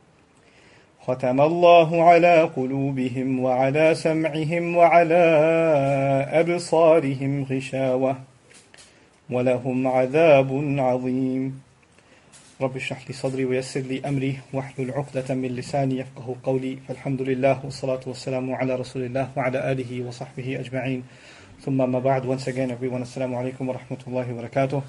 [1.01, 5.23] ختم الله على قلوبهم وعلى سمعهم وعلى
[6.29, 8.15] أبصارهم غشاوة
[9.29, 11.61] ولهم عذاب عظيم.
[12.61, 16.77] رب اشرح لي صدري ويسر لي أمري واحلل عقدة من لساني يفقه قولي.
[16.87, 21.03] فالحمد لله والصلاة والسلام على رسول الله وعلى آله وصحبه أجمعين.
[21.65, 24.81] ثم ما بعد once again everyone السلام عليكم ورحمة الله وبركاته.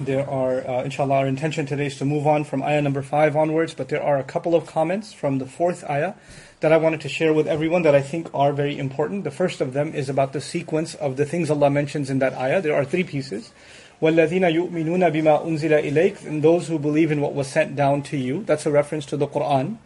[0.00, 3.36] There are, uh, inshallah, our intention today is to move on from ayah number 5
[3.36, 6.14] onwards, but there are a couple of comments from the fourth ayah
[6.60, 9.24] that I wanted to share with everyone that I think are very important.
[9.24, 12.34] The first of them is about the sequence of the things Allah mentions in that
[12.34, 12.60] ayah.
[12.60, 13.52] There are three pieces.
[14.00, 18.16] وَالَّذِينَ يُؤْمِنُونَ بِمَا أُنزِلَ إِلَيْكَ And those who believe in what was sent down to
[18.16, 18.42] you.
[18.42, 19.76] That's a reference to the Quran.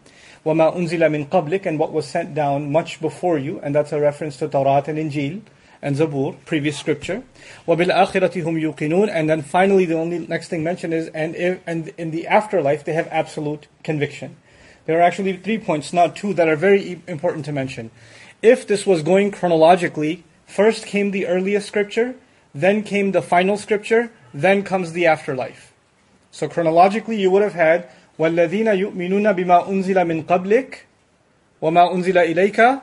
[0.46, 3.60] وَمَا أُنزِلَ مِن قَبْلِكَ And what was sent down much before you.
[3.60, 5.42] And that's a reference to Tawrat and Injil
[5.82, 7.22] and Zabur, previous scripture.
[7.66, 11.88] وَبِالْآخِرَةِ هُمْ يُوقِنُونَ And then finally the only next thing mentioned is, and, if, and
[11.98, 14.36] in the afterlife they have absolute conviction.
[14.86, 17.90] There are actually three points, not two, that are very important to mention.
[18.42, 22.14] If this was going chronologically, first came the earliest scripture,
[22.54, 25.72] then came the final scripture, then comes the afterlife.
[26.30, 27.88] So chronologically you would have had
[28.18, 30.78] وَالَّذِينَ يُؤْمِنُونَ بِمَا أُنزِلَ مِن قَبْلِكَ
[31.62, 32.82] وَمَا أُنزِلَ إِلَيْكَ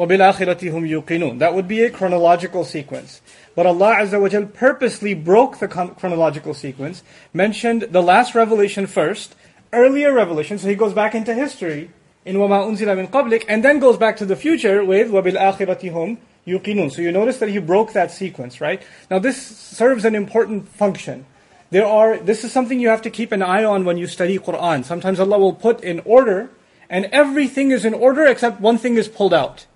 [0.00, 3.20] وَبِالْآخِرَةِ هُمْ يُوقِنُونَ That would be a chronological sequence.
[3.54, 7.02] But Allah Azza wa Jal purposely broke the chronological sequence,
[7.34, 9.34] mentioned the last revelation first,
[9.74, 11.90] earlier revelation, so He goes back into history
[12.24, 16.16] in وَمَا أُنزِلَ مِن قَبْلِكَ, and then goes back to the future with وَبِالْآخِرَةِ هُمْ
[16.46, 18.82] يُوقِنُونَ So you notice that He broke that sequence, right?
[19.10, 21.26] Now this serves an important function.
[21.68, 24.38] There are, this is something you have to keep an eye on when you study
[24.38, 24.82] Quran.
[24.82, 26.48] Sometimes Allah will put in order,
[26.88, 29.66] and everything is in order except one thing is pulled out.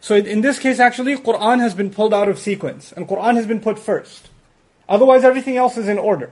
[0.00, 3.46] So in this case, actually, Quran has been pulled out of sequence, and Quran has
[3.46, 4.28] been put first.
[4.88, 6.30] Otherwise, everything else is in order.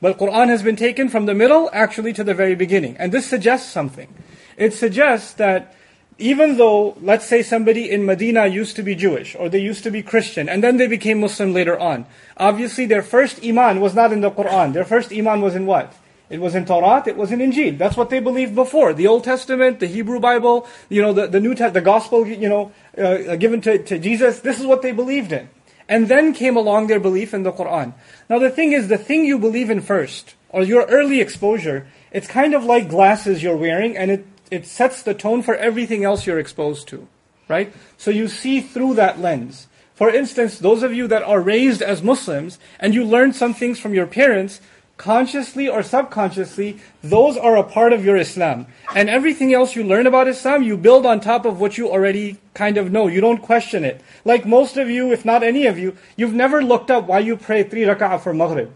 [0.00, 2.96] But Quran has been taken from the middle, actually, to the very beginning.
[2.98, 4.12] And this suggests something.
[4.56, 5.74] It suggests that
[6.18, 9.90] even though, let's say somebody in Medina used to be Jewish, or they used to
[9.90, 12.06] be Christian, and then they became Muslim later on,
[12.38, 14.72] obviously their first Iman was not in the Quran.
[14.72, 15.94] Their first Iman was in what?
[16.28, 17.78] It was in Torah, it was in Injil.
[17.78, 18.92] That's what they believed before.
[18.92, 22.48] The Old Testament, the Hebrew Bible, you know, the, the New Testament, the Gospel, you
[22.48, 25.48] know, uh, given to, to Jesus, this is what they believed in.
[25.88, 27.94] And then came along their belief in the Quran.
[28.28, 32.26] Now the thing is, the thing you believe in first, or your early exposure, it's
[32.26, 36.26] kind of like glasses you're wearing, and it, it sets the tone for everything else
[36.26, 37.06] you're exposed to.
[37.48, 37.72] Right?
[37.96, 39.68] So you see through that lens.
[39.94, 43.78] For instance, those of you that are raised as Muslims, and you learn some things
[43.78, 44.60] from your parents,
[44.96, 48.66] consciously or subconsciously, those are a part of your Islam.
[48.94, 52.38] And everything else you learn about Islam, you build on top of what you already
[52.54, 53.06] kind of know.
[53.06, 54.00] You don't question it.
[54.24, 57.36] Like most of you, if not any of you, you've never looked up why you
[57.36, 58.72] pray three rak'ah for Maghrib.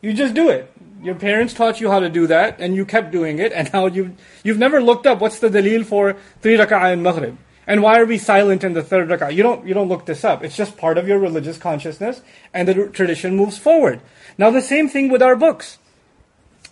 [0.00, 0.72] You just do it.
[1.02, 3.86] Your parents taught you how to do that, and you kept doing it, and now
[3.86, 4.12] you've,
[4.44, 7.38] you've never looked up what's the dalil for three rak'ah in Maghrib.
[7.70, 9.32] And why are we silent in the third rak'ah?
[9.32, 10.42] You don't, you don't look this up.
[10.42, 12.20] It's just part of your religious consciousness,
[12.52, 14.00] and the tradition moves forward.
[14.36, 15.78] Now the same thing with our books.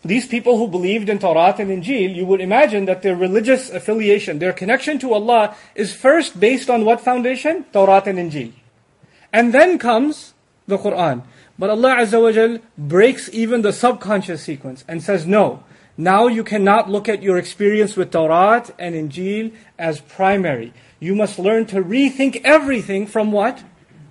[0.04, 4.40] These people who believed in Torah and Injil, you would imagine that their religious affiliation,
[4.40, 7.62] their connection to Allah is first based on what foundation?
[7.72, 8.54] Torah and Injil.
[9.32, 10.34] And then comes
[10.66, 11.22] the Quran.
[11.56, 15.62] But Allah Azza wa breaks even the subconscious sequence and says, no,
[15.96, 20.72] now you cannot look at your experience with Torah and Injil as primary.
[21.00, 23.62] You must learn to rethink everything from what?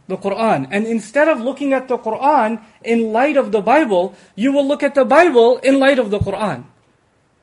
[0.07, 0.67] the Quran.
[0.71, 4.81] And instead of looking at the Quran in light of the Bible, you will look
[4.81, 6.63] at the Bible in light of the Quran.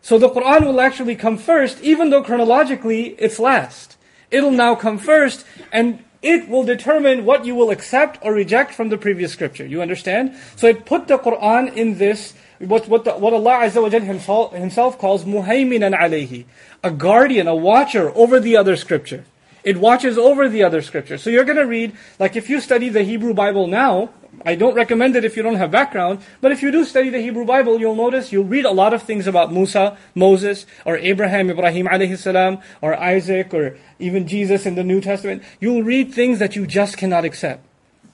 [0.01, 3.97] So the Quran will actually come first, even though chronologically it's last.
[4.31, 8.89] It'll now come first, and it will determine what you will accept or reject from
[8.89, 9.67] the previous scripture.
[9.67, 10.37] You understand?
[10.57, 14.55] So it put the Quran in this, what, what, the, what Allah Azza wa himself,
[14.55, 16.47] himself calls muhayminan alayhi,
[16.83, 19.25] a guardian, a watcher over the other scripture.
[19.65, 21.23] It watches over the other scriptures.
[21.23, 24.11] So you're going to read, like if you study the Hebrew Bible now,
[24.45, 27.21] I don't recommend it if you don't have background, but if you do study the
[27.21, 31.51] Hebrew Bible, you'll notice you'll read a lot of things about Musa, Moses, or Abraham,
[31.51, 35.43] Ibrahim alayhi salam, or Isaac, or even Jesus in the New Testament.
[35.61, 37.65] You'll read things that you just cannot accept.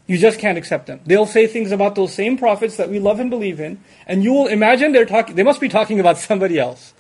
[0.07, 1.01] You just can't accept them.
[1.07, 4.33] They'll say things about those same prophets that we love and believe in, and you
[4.33, 6.95] will imagine they're talking, they must be talking about somebody else.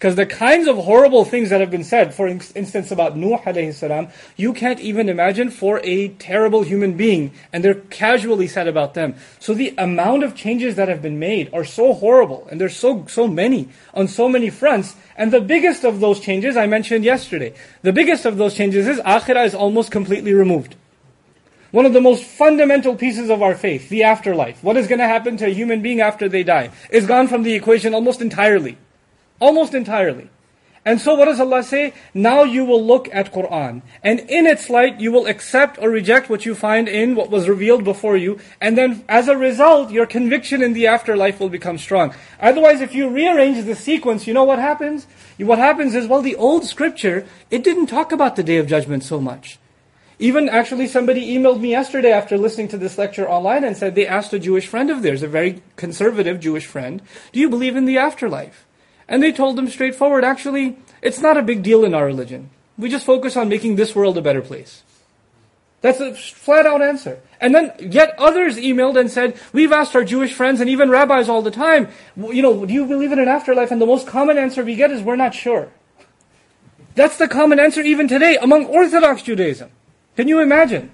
[0.00, 3.74] Because the kinds of horrible things that have been said, for instance about Nuh alayhi
[3.74, 8.94] salam, you can't even imagine for a terrible human being, and they're casually said about
[8.94, 9.14] them.
[9.40, 13.04] So the amount of changes that have been made are so horrible, and there's so
[13.08, 14.96] so many on so many fronts.
[15.18, 17.52] And the biggest of those changes I mentioned yesterday.
[17.82, 20.76] The biggest of those changes is akhirah is almost completely removed.
[21.72, 25.06] One of the most fundamental pieces of our faith, the afterlife, what is going to
[25.06, 28.78] happen to a human being after they die, is gone from the equation almost entirely.
[29.40, 30.30] Almost entirely.
[30.82, 31.92] And so what does Allah say?
[32.14, 33.82] Now you will look at Quran.
[34.02, 37.48] And in its light, you will accept or reject what you find in what was
[37.48, 38.38] revealed before you.
[38.62, 42.14] And then as a result, your conviction in the afterlife will become strong.
[42.40, 45.06] Otherwise, if you rearrange the sequence, you know what happens?
[45.36, 49.04] What happens is, well, the old scripture, it didn't talk about the day of judgment
[49.04, 49.58] so much.
[50.18, 54.06] Even actually somebody emailed me yesterday after listening to this lecture online and said they
[54.06, 57.02] asked a Jewish friend of theirs, a very conservative Jewish friend,
[57.32, 58.66] do you believe in the afterlife?
[59.10, 62.48] And they told them straightforward, actually, it's not a big deal in our religion.
[62.78, 64.84] We just focus on making this world a better place.
[65.82, 67.20] That's a flat out answer.
[67.40, 71.28] And then yet others emailed and said, we've asked our Jewish friends and even rabbis
[71.28, 73.70] all the time, you know, do you believe in an afterlife?
[73.70, 75.70] And the most common answer we get is, we're not sure.
[76.94, 79.70] That's the common answer even today among Orthodox Judaism.
[80.16, 80.90] Can you imagine?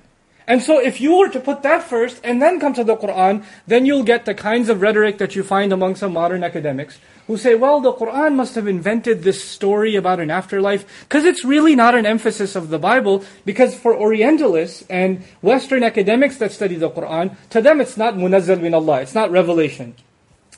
[0.46, 3.44] And so if you were to put that first and then come to the Quran,
[3.66, 7.36] then you'll get the kinds of rhetoric that you find among some modern academics who
[7.36, 11.74] say, well, the Quran must have invented this story about an afterlife because it's really
[11.74, 16.90] not an emphasis of the Bible because for Orientalists and Western academics that study the
[16.90, 19.94] Quran, to them it's not munazzal min Allah, it's not revelation.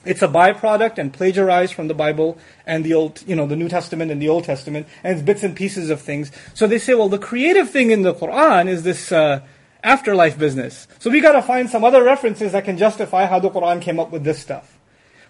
[0.05, 3.69] It's a byproduct and plagiarized from the Bible and the Old, you know, the New
[3.69, 6.31] Testament and the Old Testament, and it's bits and pieces of things.
[6.55, 9.41] So they say, well, the creative thing in the Quran is this, uh,
[9.83, 10.87] afterlife business.
[10.99, 14.11] So we gotta find some other references that can justify how the Quran came up
[14.11, 14.78] with this stuff.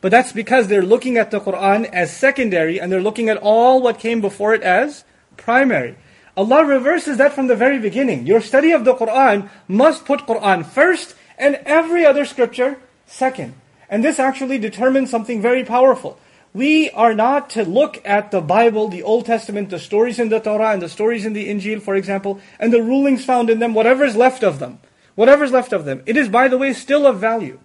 [0.01, 3.83] But that's because they're looking at the Quran as secondary and they're looking at all
[3.83, 5.05] what came before it as
[5.37, 5.97] primary.
[6.37, 8.27] Allah reverses that from the very beginning.
[8.27, 13.55] Your study of the Quran must put Quran first and every other scripture second.
[13.91, 16.19] And this actually determines something very powerful.
[16.55, 20.39] We are not to look at the Bible, the Old Testament, the stories in the
[20.39, 23.75] Torah and the stories in the Injil, for example, and the rulings found in them,
[23.75, 24.79] whatever is left of them.
[25.17, 26.05] Whatever is left of them.
[26.07, 27.59] It is, by the way, still of value.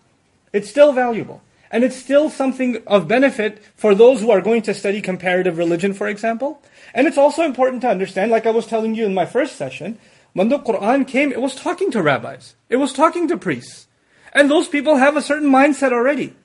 [0.52, 1.43] It's still valuable.
[1.74, 5.96] And it's still something of benefit for those who are going to study comparative religion,
[5.96, 6.62] for example.
[6.94, 9.98] And it's also important to understand, like I was telling you in my first session,
[10.34, 12.54] when the Quran came, it was talking to rabbis.
[12.70, 13.88] It was talking to priests.
[14.34, 16.36] And those people have a certain mindset already.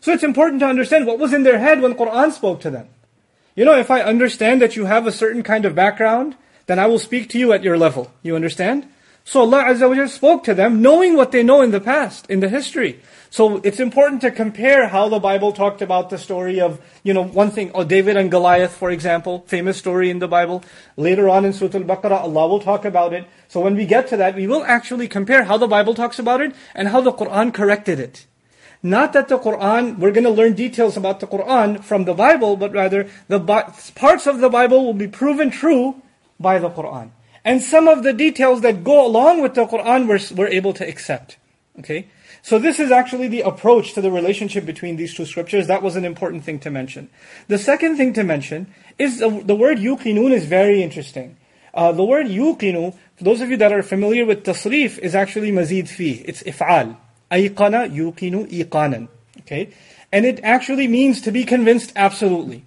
[0.00, 2.88] So it's important to understand what was in their head when Quran spoke to them.
[3.54, 6.86] You know, if I understand that you have a certain kind of background, then I
[6.86, 8.10] will speak to you at your level.
[8.22, 8.88] You understand?
[9.30, 12.40] So Allah Azza wa spoke to them knowing what they know in the past, in
[12.40, 12.98] the history.
[13.30, 17.22] So it's important to compare how the Bible talked about the story of, you know,
[17.22, 20.64] one thing, oh, David and Goliath, for example, famous story in the Bible.
[20.96, 23.24] Later on in Surah Al-Baqarah, Allah will talk about it.
[23.46, 26.40] So when we get to that, we will actually compare how the Bible talks about
[26.40, 28.26] it and how the Quran corrected it.
[28.82, 32.56] Not that the Quran, we're going to learn details about the Quran from the Bible,
[32.56, 33.38] but rather the
[33.94, 36.02] parts of the Bible will be proven true
[36.40, 37.12] by the Quran.
[37.44, 40.86] And some of the details that go along with the Quran we're, we're able to
[40.86, 41.38] accept.
[41.78, 42.06] Okay?
[42.42, 45.66] So this is actually the approach to the relationship between these two scriptures.
[45.66, 47.10] That was an important thing to mention.
[47.48, 51.36] The second thing to mention is the, the word yuqinun is very interesting.
[51.72, 55.52] Uh, the word yuqinu, for those of you that are familiar with tasrif, is actually
[55.52, 56.22] mazid fi.
[56.24, 56.96] It's if'al.
[57.30, 59.08] Ayqana yuqinu iqanan.
[59.40, 59.72] Okay?
[60.10, 62.64] And it actually means to be convinced absolutely.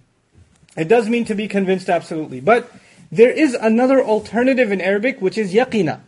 [0.78, 2.40] It does mean to be convinced absolutely.
[2.40, 2.72] But
[3.13, 6.01] there is another alternative in Arabic which is yaqina.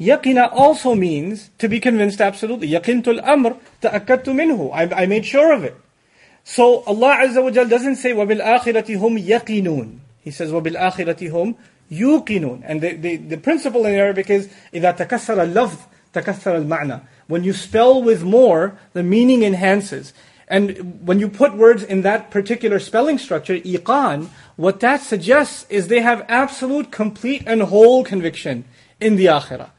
[0.00, 2.68] Yaqina also means to be convinced absolutely.
[2.68, 4.70] Yaqintul amr ta'akkadtu minhu.
[4.72, 5.76] I, I made sure of it.
[6.44, 11.54] So Allah Azza wa Jal doesn't say وَبِالْآخِرَةِ هُمْ يَقِنُونَ He says وَبِالْآخِرَةِ هُمْ
[11.90, 15.78] يُقِنُونَ And the, the, the principle in Arabic is إِذَا تَكَسَّرَ اللَّفْظ
[16.14, 17.02] تَكَسَّرَ الْمَعْنَى
[17.32, 20.12] when you spell with more, the meaning enhances.
[20.48, 25.87] And when you put words in that particular spelling structure, iqan, what that suggests is
[25.87, 28.65] they have absolute, complete, and whole conviction
[28.99, 29.69] in the akhirah.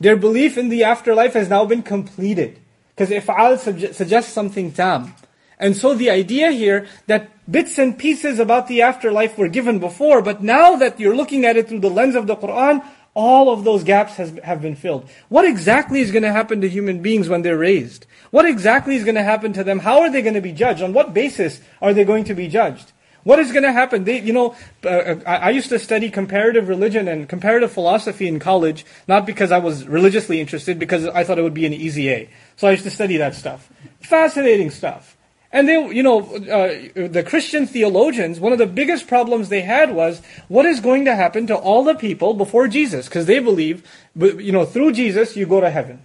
[0.00, 2.58] Their belief in the afterlife has now been completed.
[2.94, 3.58] Because if'al
[3.94, 5.14] suggests something tam.
[5.58, 10.20] And so the idea here that bits and pieces about the afterlife were given before,
[10.20, 13.62] but now that you're looking at it through the lens of the Quran, all of
[13.62, 15.08] those gaps has, have been filled.
[15.28, 18.06] What exactly is going to happen to human beings when they're raised?
[18.32, 19.78] What exactly is going to happen to them?
[19.78, 20.82] How are they going to be judged?
[20.82, 22.90] On what basis are they going to be judged?
[23.24, 24.04] What is going to happen?
[24.04, 24.54] They, you know,
[24.84, 29.26] uh, uh I, I used to study comparative religion and comparative philosophy in college, not
[29.26, 32.28] because I was religiously interested, because I thought it would be an easy A.
[32.56, 33.70] So I used to study that stuff.
[34.00, 35.16] Fascinating stuff.
[35.54, 39.94] And they, you know, uh, the Christian theologians, one of the biggest problems they had
[39.94, 43.06] was what is going to happen to all the people before Jesus?
[43.06, 46.02] Because they believe, you know, through Jesus you go to heaven,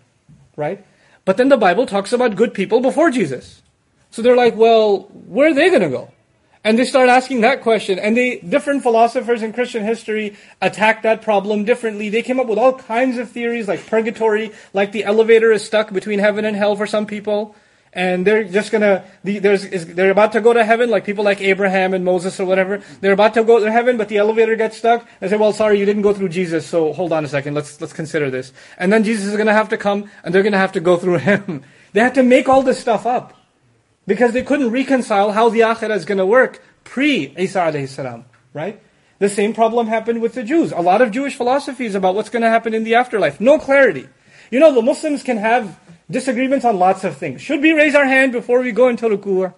[0.56, 0.86] right?
[1.26, 3.64] But then the Bible talks about good people before Jesus.
[4.12, 6.12] So they're like, well, where are they going to go?
[6.64, 8.00] And they start asking that question.
[8.00, 12.10] And they, different philosophers in Christian history attacked that problem differently.
[12.10, 15.94] They came up with all kinds of theories like purgatory, like the elevator is stuck
[15.94, 17.56] between heaven and hell for some people.
[17.92, 21.42] And they're just gonna there's is, they're about to go to heaven like people like
[21.42, 22.84] Abraham and Moses or whatever.
[23.02, 25.08] They're about to go to heaven but the elevator gets stuck.
[25.20, 27.56] They say well sorry you didn't go through Jesus so hold on a second.
[27.56, 28.54] Let's let's consider this.
[28.78, 31.18] And then Jesus is gonna have to come and they're gonna have to go through
[31.30, 31.64] him.
[31.94, 33.39] They have to make all this stuff up
[34.10, 38.82] because they couldn't reconcile how the akhirah is gonna work pre Isa alayhi salam right
[39.20, 42.50] the same problem happened with the Jews a lot of Jewish philosophies about what's gonna
[42.50, 44.08] happen in the afterlife no clarity
[44.52, 47.42] you know the Muslims can have disagreements on lots of things.
[47.42, 49.54] Should we raise our hand before we go into ruku'?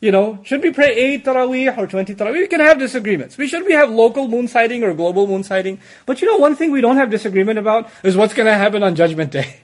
[0.00, 2.32] You know, should we pray 8 tarawih or 20 tarawih?
[2.32, 3.38] We can have disagreements.
[3.38, 5.80] We should we have local moon sighting or global moon sighting?
[6.04, 8.82] But you know, one thing we don't have disagreement about is what's going to happen
[8.82, 9.60] on Judgment Day.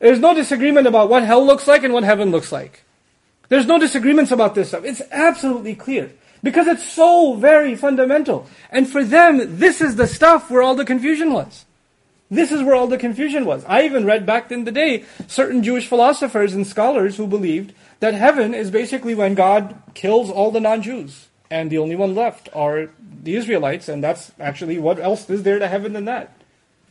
[0.00, 2.82] There's no disagreement about what hell looks like and what heaven looks like.
[3.52, 4.82] There's no disagreements about this stuff.
[4.82, 6.10] It's absolutely clear.
[6.42, 8.48] Because it's so very fundamental.
[8.70, 11.66] And for them, this is the stuff where all the confusion was.
[12.30, 13.62] This is where all the confusion was.
[13.66, 18.14] I even read back in the day certain Jewish philosophers and scholars who believed that
[18.14, 21.28] heaven is basically when God kills all the non Jews.
[21.50, 22.88] And the only one left are
[23.22, 26.32] the Israelites, and that's actually what else is there to heaven than that?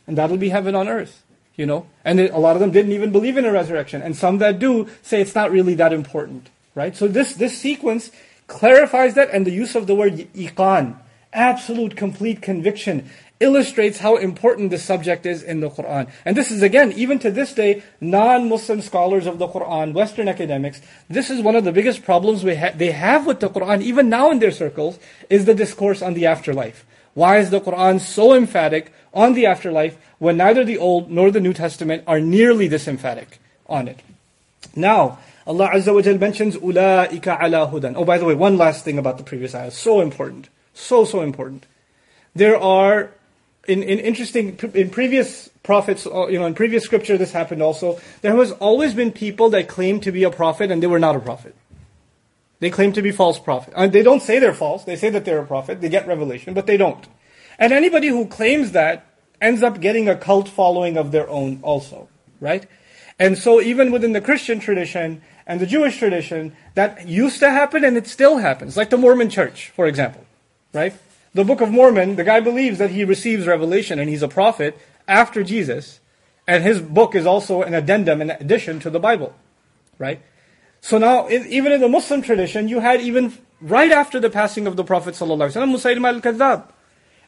[0.06, 1.21] And that'll be heaven on earth,
[1.56, 1.86] you know?
[2.04, 4.02] And a lot of them didn't even believe in a resurrection.
[4.02, 6.96] And some that do say it's not really that important, right?
[6.96, 8.10] So this, this sequence
[8.46, 10.96] clarifies that, and the use of the word iqan,
[11.32, 16.08] absolute complete conviction illustrates how important this subject is in the Quran.
[16.24, 20.80] And this is again, even to this day, non-Muslim scholars of the Quran, Western academics,
[21.08, 24.08] this is one of the biggest problems we ha- they have with the Quran, even
[24.08, 26.86] now in their circles, is the discourse on the afterlife.
[27.14, 31.40] Why is the Quran so emphatic on the afterlife when neither the Old nor the
[31.40, 33.98] New Testament are nearly this emphatic on it?
[34.76, 37.94] Now, Allah Azza wa Jal mentions ulaika ala hudan.
[37.96, 39.72] Oh, by the way, one last thing about the previous ayah.
[39.72, 40.48] So important.
[40.74, 41.66] So, so important.
[42.36, 43.10] There are
[43.66, 48.00] in, in interesting in previous prophets uh, you know in previous scripture this happened also
[48.20, 51.14] there has always been people that claim to be a prophet and they were not
[51.14, 51.54] a prophet
[52.58, 55.24] they claim to be false prophet and they don't say they're false they say that
[55.24, 57.06] they're a prophet they get revelation but they don't
[57.56, 59.11] and anybody who claims that
[59.42, 62.08] ends up getting a cult following of their own also
[62.40, 62.66] right?
[63.18, 67.84] And so even within the christian tradition and the jewish tradition that used to happen
[67.84, 68.76] and it still happens.
[68.76, 70.24] Like the mormon church for example
[70.72, 70.94] right?
[71.34, 74.78] The Book of Mormon, the guy believes that he receives revelation and he's a prophet
[75.08, 76.00] after Jesus,
[76.46, 79.34] and his book is also an addendum, an addition to the Bible,
[79.98, 80.20] right?
[80.80, 84.76] So now, even in the Muslim tradition, you had even right after the passing of
[84.76, 86.64] the Prophet Musaylim al-Kadhab,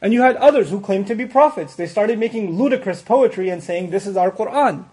[0.04, 1.74] and you had others who claimed to be prophets.
[1.74, 4.84] They started making ludicrous poetry and saying, "This is our Quran."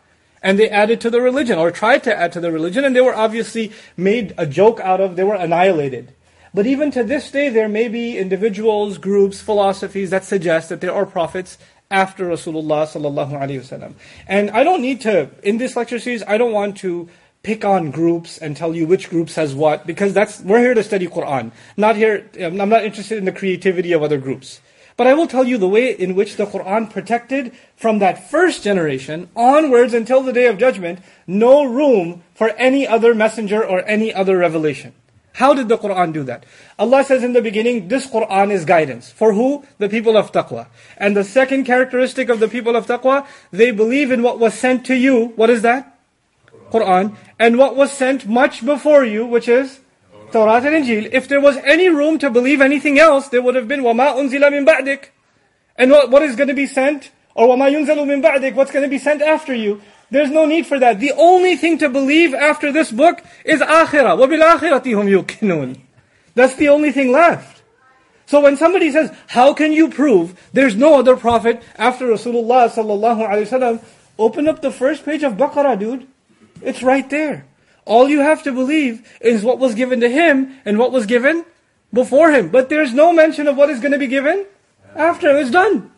[0.42, 3.02] And they added to the religion, or tried to add to the religion, and they
[3.02, 6.14] were obviously made a joke out of, they were annihilated.
[6.54, 10.94] But even to this day, there may be individuals, groups, philosophies that suggest that there
[10.94, 11.58] are prophets
[11.92, 13.94] after Rasulullah sallallahu alaihi wasallam.
[14.28, 17.08] And I don't need to, in this lecture series, I don't want to
[17.44, 20.84] pick on groups and tell you which group says what, because that's, we're here to
[20.84, 21.52] study Quran.
[21.78, 24.62] Not here, I'm not interested in the creativity of other groups.
[25.02, 28.64] But I will tell you the way in which the Quran protected from that first
[28.64, 34.14] generation onwards until the day of judgment, no room for any other messenger or any
[34.14, 34.94] other revelation.
[35.34, 36.46] How did the Quran do that?
[36.78, 39.10] Allah says in the beginning, this Quran is guidance.
[39.10, 39.66] For who?
[39.80, 40.68] The people of taqwa.
[40.98, 44.86] And the second characteristic of the people of taqwa, they believe in what was sent
[44.86, 45.34] to you.
[45.36, 45.98] What is that?
[46.72, 47.16] Quran.
[47.40, 49.80] And what was sent much before you, which is
[50.33, 51.09] Torah and Injil.
[51.13, 54.41] If there was any room to believe anything else, there would have been وَمَا أُنزِلَ
[54.41, 55.09] مِن بَعْدِكَ
[55.77, 57.11] And what, what is going to be sent?
[57.35, 59.81] Or وَمَا يُنزَلُ مِن بَعْدِكَ What's going to be sent after you?
[60.11, 61.01] There's no need for that.
[61.01, 64.19] The only thing to believe after this book is akhirah.
[64.19, 65.81] وَبِالْآخِرَةِ هُمْ يُوقِنُونَ
[66.35, 67.63] That's the only thing left.
[68.27, 73.29] So when somebody says, how can you prove there's no other prophet after Rasulullah sallallahu
[73.29, 73.85] alaihi wasallam?
[74.19, 76.09] Open up the first page of Baqarah, dude.
[76.61, 77.47] It's right there.
[77.92, 81.44] All you have to believe is what was given to him and what was given
[81.92, 82.48] before him.
[82.48, 84.46] But there's no mention of what is going to be given
[84.96, 85.36] after.
[85.36, 85.92] It's done.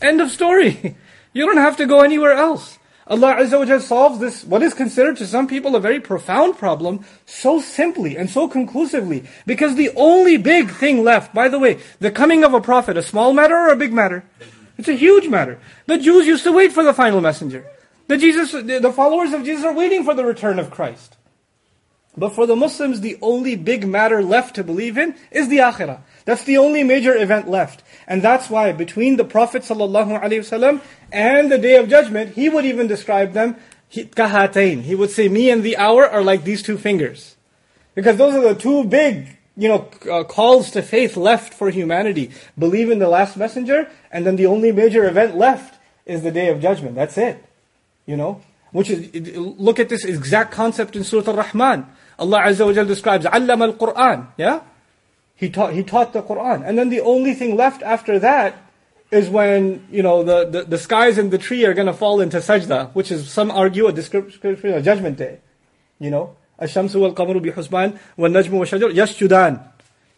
[0.00, 0.96] End of story.
[1.36, 2.78] You don't have to go anywhere else.
[3.08, 7.04] Allah Azza wa solves this, what is considered to some people a very profound problem,
[7.26, 9.24] so simply and so conclusively.
[9.44, 13.02] Because the only big thing left, by the way, the coming of a prophet, a
[13.02, 14.22] small matter or a big matter?
[14.78, 15.58] It's a huge matter.
[15.86, 17.66] The Jews used to wait for the final messenger.
[18.06, 21.16] The Jesus, the followers of Jesus are waiting for the return of Christ.
[22.16, 26.00] But for the Muslims, the only big matter left to believe in is the akhirah.
[26.24, 27.82] That's the only major event left.
[28.06, 30.80] And that's why between the Prophet ﷺ
[31.10, 33.56] and the Day of Judgment, he would even describe them
[33.90, 34.82] kahatain.
[34.82, 37.36] He would say, me and the hour are like these two fingers.
[37.94, 42.30] Because those are the two big, you know, uh, calls to faith left for humanity.
[42.58, 46.48] Believe in the last messenger, and then the only major event left is the Day
[46.48, 46.94] of Judgment.
[46.94, 47.44] That's it.
[48.06, 48.40] You know?
[48.72, 51.86] Which is, look at this exact concept in Surah Al-Rahman.
[52.18, 54.28] Allah Azza wa Jalla describes, Allam al Quran.
[54.36, 54.60] Yeah?
[55.34, 56.66] He taught, he taught the Quran.
[56.66, 58.56] And then the only thing left after that
[59.10, 62.20] is when, you know, the, the, the skies and the tree are going to fall
[62.20, 65.38] into sajda, which is, some argue, a description of judgment day.
[65.98, 66.36] You know?
[66.58, 69.70] Ash-shamsu wal-qamaru bi-husban, wal-najmu wa-shajar, yasjudan.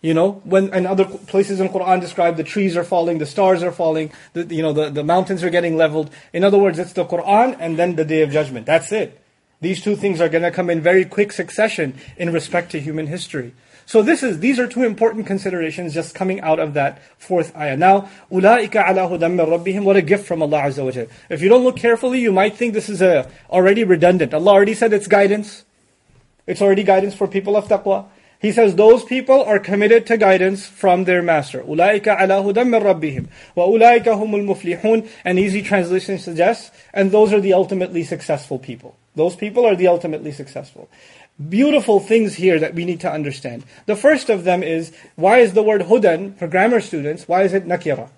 [0.03, 3.63] You know, when and other places in Quran describe the trees are falling, the stars
[3.63, 6.11] are falling, the, you know, the, the mountains are getting leveled.
[6.33, 8.67] In other words, it's the Quran and then the Day of Judgment.
[8.67, 9.21] That's it.
[9.61, 13.07] These two things are going to come in very quick succession in respect to human
[13.07, 13.55] history.
[13.87, 17.77] So this is these are two important considerations just coming out of that fourth ayah.
[17.77, 19.85] Now, ulaika ala hudam rabbihim.
[19.85, 22.75] What a gift from Allah Azza wa If you don't look carefully, you might think
[22.75, 24.35] this is a, already redundant.
[24.35, 25.65] Allah already said it's guidance.
[26.49, 28.07] It's already guidance for people of taqwa.
[28.41, 31.63] He says those people are committed to guidance from their master.
[31.63, 33.29] Ulaika ala hudam rabbihim.
[33.55, 35.09] Wa ulaika humul muflihun.
[35.25, 38.97] An easy translation suggests, and those are the ultimately successful people.
[39.16, 40.90] Those people are the ultimately successful.
[41.50, 43.64] Beautiful things here that we need to understand.
[43.86, 47.54] The first of them is, why is the word hudan, for grammar students, why is
[47.54, 48.10] it nakira?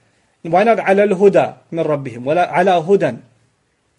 [0.43, 3.21] Why not ala al-huda min rabbihim, wala ala hudan?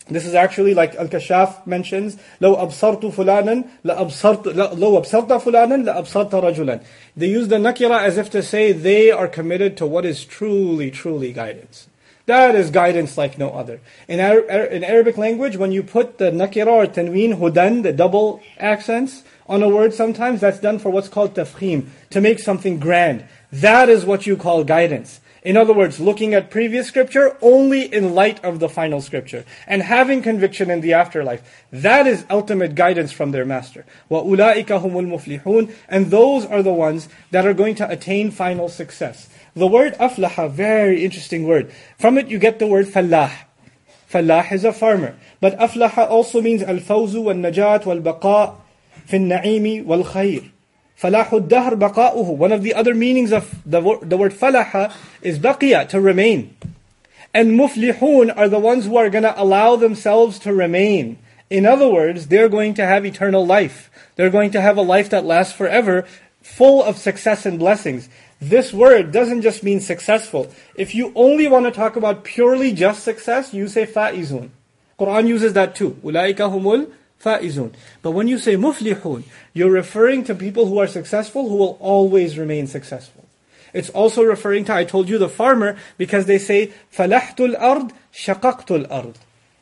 [0.07, 6.85] This is actually like Al-Kashaf mentions, لو أبصرت فلانا لأبصرت لو أبصرت فلانا لأبصرت رجلا.
[7.17, 10.91] They use the nakira as if to say they are committed to what is truly,
[10.91, 11.88] truly guidance.
[12.29, 13.81] That is guidance like no other.
[14.09, 19.25] In, in Arabic language, when you put the nakira or tanween, hudan, the double accents
[19.47, 23.27] on a word sometimes, that's done for what's called tafkhim, to make something grand.
[23.53, 25.21] That is what you call guidance.
[25.45, 29.83] In other words, looking at previous scripture only in light of the final scripture and
[29.83, 31.43] having conviction in the afterlife.
[31.71, 33.85] That is ultimate guidance from their master.
[34.11, 39.29] وَأُولَٰئِكَ هُمُ الْمُفْلِحُونَ And those are the ones that are going to attain final success.
[39.56, 41.72] The word aflaha, very interesting word.
[41.98, 43.32] From it you get the word fallah.
[44.08, 45.16] Fallah is a farmer.
[45.40, 48.56] But aflaha also means al-fawzu wal-najat wal-baqa
[49.06, 50.52] fi al-na'imi wal-khayr.
[51.00, 52.36] Falahu dahr baqa'uhu.
[52.36, 56.56] One of the other meanings of the, the word falaha is baqiya, to remain.
[57.34, 61.18] And muflihun are the ones who are going to allow themselves to remain.
[61.50, 63.90] In other words, they're going to have eternal life.
[64.16, 66.06] They're going to have a life that lasts forever,
[66.42, 68.10] full of success and blessings.
[68.42, 70.50] This word doesn't just mean successful.
[70.76, 74.50] If you only want to talk about purely just success, you say fa'izun.
[74.98, 75.98] Quran uses that too.
[76.04, 77.74] Ulaika humul fa'izun.
[78.02, 79.24] But when you say muflihun,
[79.54, 83.26] you're referring to people who are successful who will always remain successful.
[83.74, 88.88] It's also referring to, I told you, the farmer, because they say, falahtul ard, shaqaqtul
[88.90, 89.18] ard.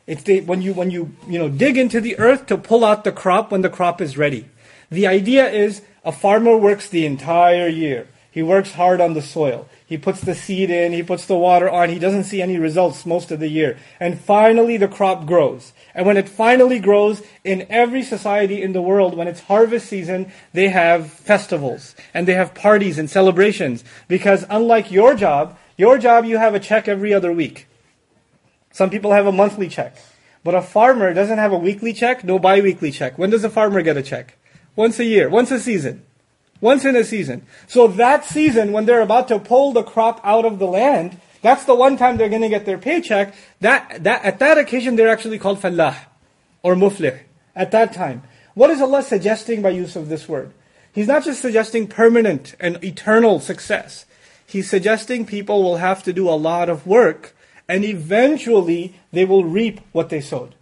[0.06, 3.04] It's the, when you, when you, you know, dig into the earth to pull out
[3.04, 4.46] the crop when the crop is ready.
[4.90, 8.06] The idea is, a farmer works the entire year.
[8.30, 9.66] He works hard on the soil.
[9.86, 13.06] He puts the seed in, he puts the water on, he doesn't see any results
[13.06, 13.78] most of the year.
[13.98, 15.72] And finally the crop grows.
[15.94, 20.30] And when it finally grows, in every society in the world, when it's harvest season,
[20.52, 23.82] they have festivals and they have parties and celebrations.
[24.08, 27.66] Because unlike your job, your job you have a check every other week.
[28.72, 29.96] Some people have a monthly check.
[30.44, 33.18] But a farmer doesn't have a weekly check, no bi-weekly check.
[33.18, 34.36] When does a farmer get a check?
[34.76, 36.04] Once a year, once a season.
[36.60, 37.46] Once in a season.
[37.66, 41.64] So that season, when they're about to pull the crop out of the land, that's
[41.64, 43.34] the one time they're going to get their paycheck.
[43.60, 45.96] That, that, at that occasion, they're actually called fallah
[46.62, 47.20] or muflih.
[47.54, 48.22] At that time.
[48.54, 50.52] What is Allah suggesting by use of this word?
[50.92, 54.04] He's not just suggesting permanent and eternal success.
[54.46, 57.36] He's suggesting people will have to do a lot of work
[57.68, 60.54] and eventually they will reap what they sowed.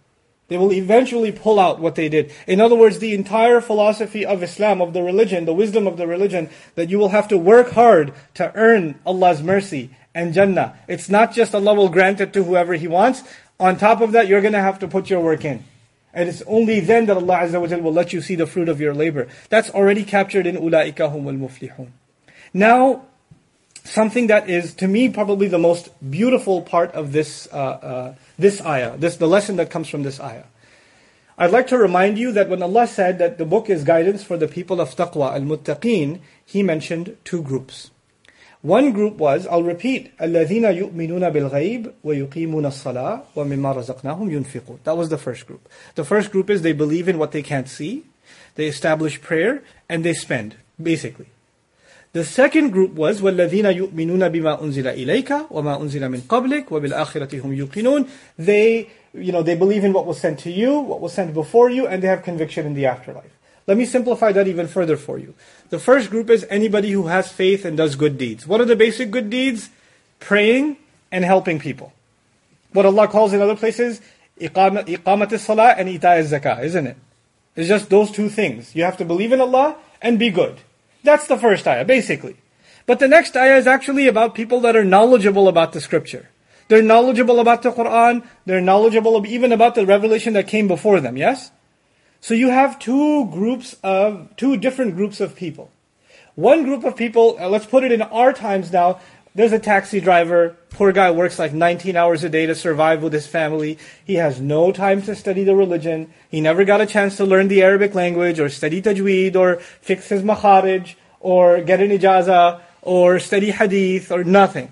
[0.47, 2.31] They will eventually pull out what they did.
[2.47, 6.07] In other words, the entire philosophy of Islam, of the religion, the wisdom of the
[6.07, 10.77] religion, that you will have to work hard to earn Allah's mercy and Jannah.
[10.87, 13.23] It's not just Allah will grant it to whoever He wants.
[13.59, 15.63] On top of that, you're going to have to put your work in.
[16.13, 18.79] And it's only then that Allah Azza wa will let you see the fruit of
[18.79, 19.27] your labor.
[19.49, 21.89] That's already captured in Ulaika humul muflihun.
[22.53, 23.05] Now,
[23.83, 28.61] something that is, to me, probably the most beautiful part of this, uh, uh, this
[28.61, 30.45] ayah, this, the lesson that comes from this ayah.
[31.37, 34.37] I'd like to remind you that when Allah said that the book is guidance for
[34.37, 37.91] the people of taqwa, al-muttaqeen, He mentioned two groups.
[38.61, 45.09] One group was, I'll repeat, الَّذِينَ يُؤْمِنُونَ بِالْغَيْبِ وَيُقِيمُونَ الصَّلَاةِ وَمِمَّا رَزَقْنَاهُمْ يُنْفِقُونَ That was
[45.09, 45.69] the first group.
[45.93, 48.05] The first group is they believe in what they can't see,
[48.55, 51.27] they establish prayer, and they spend, basically.
[52.16, 57.56] The second group was وَالَّذِينَ يُؤْمِنُونَ بِمَا أُنزِلَ إِلَيْكَ وَمَا أُنزِلَ مِن قَبْلِكَ وَبِالْآخِرَةِ هُمْ
[57.56, 58.08] يُوقِنُونَ
[58.38, 61.70] They, you know, they believe in what was sent to you, what was sent before
[61.70, 63.32] you, and they have conviction in the afterlife.
[63.66, 65.34] Let me simplify that even further for you.
[65.70, 68.46] The first group is anybody who has faith and does good deeds.
[68.46, 69.70] What are the basic good deeds?
[70.18, 70.76] Praying
[71.10, 71.92] and helping people.
[72.72, 74.00] What Allah calls in other places,
[74.40, 76.96] iqamat salah and ita zakah, isn't it?
[77.54, 78.74] It's just those two things.
[78.74, 80.58] You have to believe in Allah and be good.
[81.07, 82.35] That's the first ayah, basically.
[82.85, 86.27] But the next ayah is actually about people that are knowledgeable about the scripture.
[86.67, 88.27] They're knowledgeable about the Quran.
[88.45, 91.51] They're knowledgeable even about the revelation that came before them, yes?
[92.19, 95.71] So you have two groups of, two different groups of people.
[96.35, 98.99] One group of people, uh, let's put it in our times now,
[99.37, 103.13] there's a taxi driver, poor guy works like 19 hours a day to survive with
[103.13, 103.77] his family.
[104.03, 106.11] He has no time to study the religion.
[106.27, 110.09] He never got a chance to learn the Arabic language or study tajweed or fix
[110.09, 114.71] his makharij or get an ijaza or study hadith or nothing.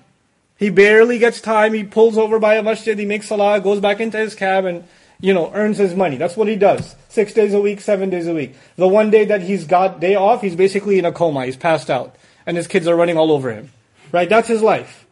[0.57, 1.75] He barely gets time.
[1.75, 4.83] He pulls over by a masjid, he makes salah, goes back into his cab and,
[5.21, 6.17] you know, earns his money.
[6.17, 6.95] That's what he does.
[7.07, 8.55] Six days a week, seven days a week.
[8.77, 11.45] The one day that he's got day off, he's basically in a coma.
[11.45, 12.15] He's passed out.
[12.47, 13.69] And his kids are running all over him.
[14.11, 14.29] Right?
[14.29, 15.05] That's his life.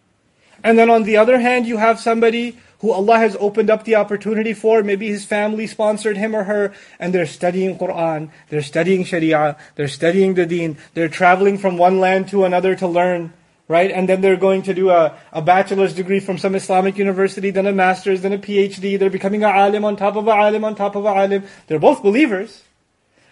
[0.63, 3.95] And then on the other hand, you have somebody who Allah has opened up the
[3.95, 4.84] opportunity for.
[4.84, 9.88] Maybe his family sponsored him or her, and they're studying Quran, they're studying Sharia, they're
[9.88, 13.32] studying the Deen, they're traveling from one land to another to learn,
[13.69, 13.89] right?
[13.89, 17.67] And then they're going to do a, a bachelor's degree from some Islamic university, then
[17.67, 18.99] a master's, then a PhD.
[18.99, 21.45] They're becoming a alim on top of a alim on top of a alim.
[21.67, 22.63] They're both believers.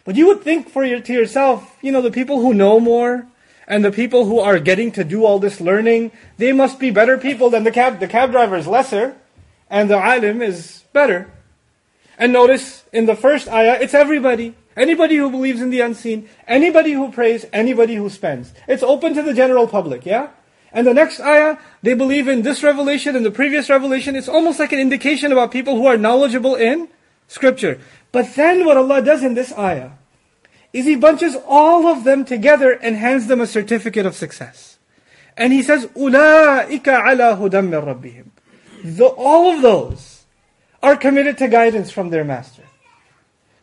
[0.06, 3.28] But you would think for your, to yourself, you know, the people who know more,
[3.72, 7.18] and the people who are getting to do all this learning, they must be better
[7.18, 8.02] people than the cab.
[8.02, 9.16] The cab driver is lesser
[9.70, 11.32] and the alim is better.
[12.18, 14.56] And notice in the first ayah, it's everybody.
[14.76, 18.54] Anybody who believes in the unseen, anybody who prays, anybody who spends.
[18.68, 20.32] It's open to the general public, yeah?
[20.74, 24.18] And the next ayah, they believe in this revelation and the previous revelation.
[24.18, 26.90] It's almost like an indication about people who are knowledgeable in
[27.30, 27.80] scripture.
[28.12, 29.92] But then what Allah does in this ayah
[30.73, 34.79] is He bunches all of them together and hands them a certificate of success.
[35.37, 38.27] And He says, أُولَٰئِكَ عَلَى هُدًى مِّن رَبِّهِمْ
[38.85, 40.25] the, all of those
[40.83, 42.63] are committed to guidance from their master.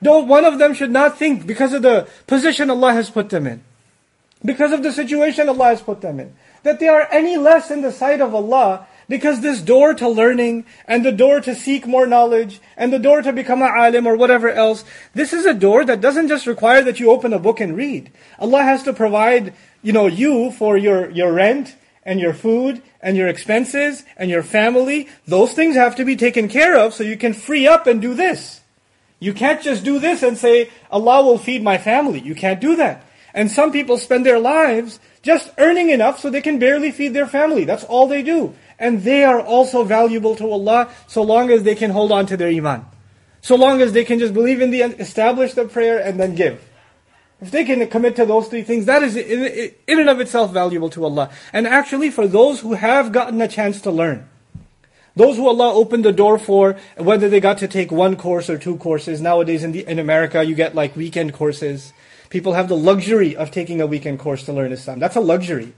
[0.01, 3.47] No one of them should not think because of the position Allah has put them
[3.47, 3.63] in,
[4.43, 7.81] because of the situation Allah has put them in, that they are any less in
[7.81, 12.06] the sight of Allah because this door to learning and the door to seek more
[12.06, 15.84] knowledge and the door to become a alim or whatever else, this is a door
[15.84, 18.10] that doesn't just require that you open a book and read.
[18.38, 23.16] Allah has to provide, you know, you for your, your rent and your food and
[23.16, 27.16] your expenses and your family, those things have to be taken care of so you
[27.16, 28.60] can free up and do this.
[29.20, 32.20] You can't just do this and say, Allah will feed my family.
[32.20, 33.04] You can't do that.
[33.34, 37.26] And some people spend their lives just earning enough so they can barely feed their
[37.26, 37.64] family.
[37.64, 38.54] That's all they do.
[38.78, 42.36] And they are also valuable to Allah so long as they can hold on to
[42.36, 42.86] their iman.
[43.40, 46.34] So long as they can just believe in the end, establish the prayer and then
[46.34, 46.64] give.
[47.40, 50.90] If they can commit to those three things, that is in, and of itself valuable
[50.90, 51.30] to Allah.
[51.52, 54.28] And actually, for those who have gotten a chance to learn,
[55.14, 58.58] those who Allah opened the door for, whether they got to take one course or
[58.58, 61.92] two courses, nowadays in, the, in America you get like weekend courses.
[62.28, 64.98] People have the luxury of taking a weekend course to learn Islam.
[64.98, 65.74] That's a luxury.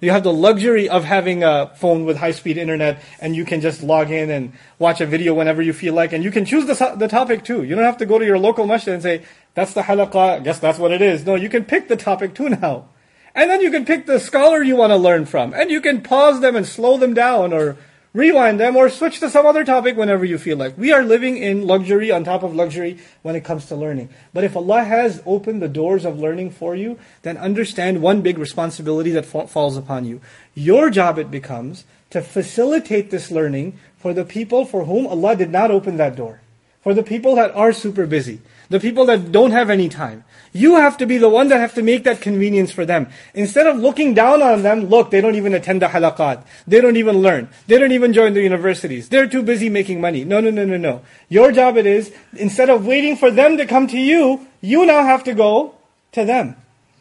[0.00, 3.82] You have the luxury of having a phone with high-speed internet, and you can just
[3.82, 6.94] log in and watch a video whenever you feel like, and you can choose the,
[6.96, 7.64] the topic too.
[7.64, 10.38] You don't have to go to your local masjid and say, that's the halaqah, I
[10.38, 11.26] guess that's what it is.
[11.26, 12.88] No, you can pick the topic too now.
[13.34, 16.00] And then you can pick the scholar you want to learn from, and you can
[16.00, 17.76] pause them and slow them down, or
[18.12, 20.76] rewind them, or switch to some other topic whenever you feel like.
[20.78, 24.08] We are living in luxury on top of luxury when it comes to learning.
[24.32, 28.38] But if Allah has opened the doors of learning for you, then understand one big
[28.38, 30.20] responsibility that fa- falls upon you.
[30.54, 35.50] Your job it becomes to facilitate this learning for the people for whom Allah did
[35.50, 36.40] not open that door.
[36.80, 38.40] for the people that are super busy,
[38.70, 40.24] the people that don't have any time.
[40.52, 43.08] You have to be the one that have to make that convenience for them.
[43.34, 46.44] Instead of looking down on them, look, they don't even attend the halaqat.
[46.66, 47.48] They don't even learn.
[47.66, 49.08] They don't even join the universities.
[49.08, 50.24] They're too busy making money.
[50.24, 51.02] No, no, no, no, no.
[51.28, 55.04] Your job it is, instead of waiting for them to come to you, you now
[55.04, 55.74] have to go
[56.12, 56.56] to them.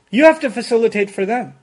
[0.10, 1.54] You have to facilitate for them.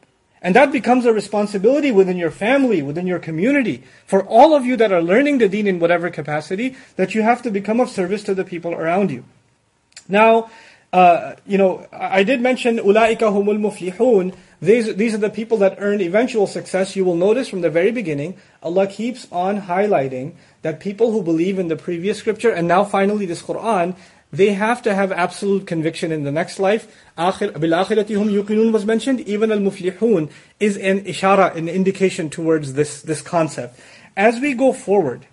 [0.45, 4.77] And that becomes a responsibility within your family, within your community, for all of you
[4.77, 8.23] that are learning the deen in whatever capacity, that you have to become of service
[8.25, 9.25] to the people around you.
[10.07, 10.51] Now,
[10.95, 14.33] uh, you know, I did mention ulaika humul muflihun.
[14.63, 16.95] These these are the people that earn eventual success.
[16.95, 21.59] You will notice from the very beginning, Allah keeps on highlighting that people who believe
[21.59, 23.97] in the previous scripture and now finally this Quran,
[24.31, 26.87] they have to have absolute conviction in the next life.
[27.19, 29.19] Bilakhiratihum yuqinun was mentioned.
[29.23, 30.31] Even al-muflihun
[30.61, 33.81] is an ishara, an indication towards this, this concept.
[34.17, 35.27] As we go forward,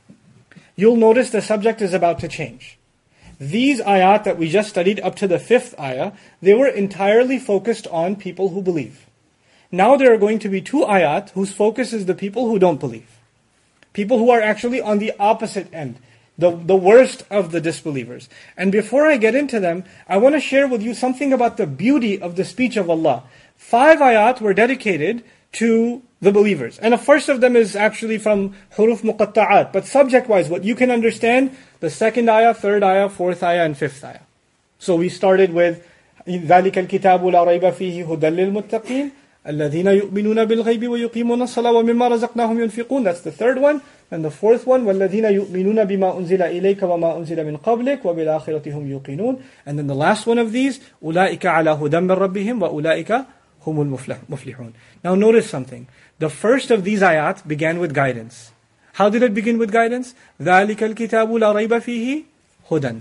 [0.76, 2.80] you'll notice the subject is about to change.
[3.41, 6.12] These ayat that we just studied up to the fifth ayah,
[6.43, 9.08] they were entirely focused on people who believe.
[9.71, 12.80] Now there are going to be two ayat whose focus is the people who don't
[12.80, 13.17] believe.
[13.93, 15.97] People who are actually on the opposite end
[16.38, 18.30] the, the worst of the disbelievers.
[18.58, 21.67] And before I get into them, I want to share with you something about the
[21.67, 23.23] beauty of the speech of Allah.
[23.58, 25.23] Five ayat were dedicated
[25.54, 26.77] to the believers.
[26.80, 29.73] And the first of them is actually from huruf muqatta'at.
[29.73, 34.04] But subject-wise, what you can understand, the second ayah, third ayah, fourth ayah, and fifth
[34.06, 34.24] ayah.
[34.80, 35.84] So we started with
[36.30, 39.10] ذلك الكتاب لا ريب فيه هدى للمتقين
[39.48, 43.82] الذين يؤمنون بالغيب ويقيمون الصلاة ومما رزقناهم ينفقون That's the third one.
[44.12, 48.91] And the fourth one والذين يؤمنون بما أنزل إليك وما أنزل من قبلك وبالآخرة هم
[48.91, 53.13] يوقنون And then the last one of these أولئك على هدى من ربهم وأولئك
[53.67, 55.88] هم المفلحون Now notice something.
[56.20, 58.51] The first of these ayat began with guidance.
[58.95, 60.14] How did it begin with guidance?
[60.40, 62.25] ذَلِكَ الْكِتَابُ لَا رَيْبَ فِيهِ
[62.71, 63.01] هُدًى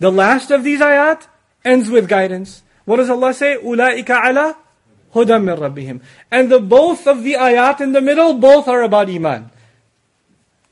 [0.00, 1.26] The last of these ayat
[1.64, 2.62] ends with guidance.
[2.84, 3.56] What does Allah say?
[3.56, 4.54] أُولَٰئِكَ عَلَى
[5.14, 9.10] هُدًى مِّن رَبِّهِمْ And the both of the ayat in the middle, both are about
[9.10, 9.50] iman.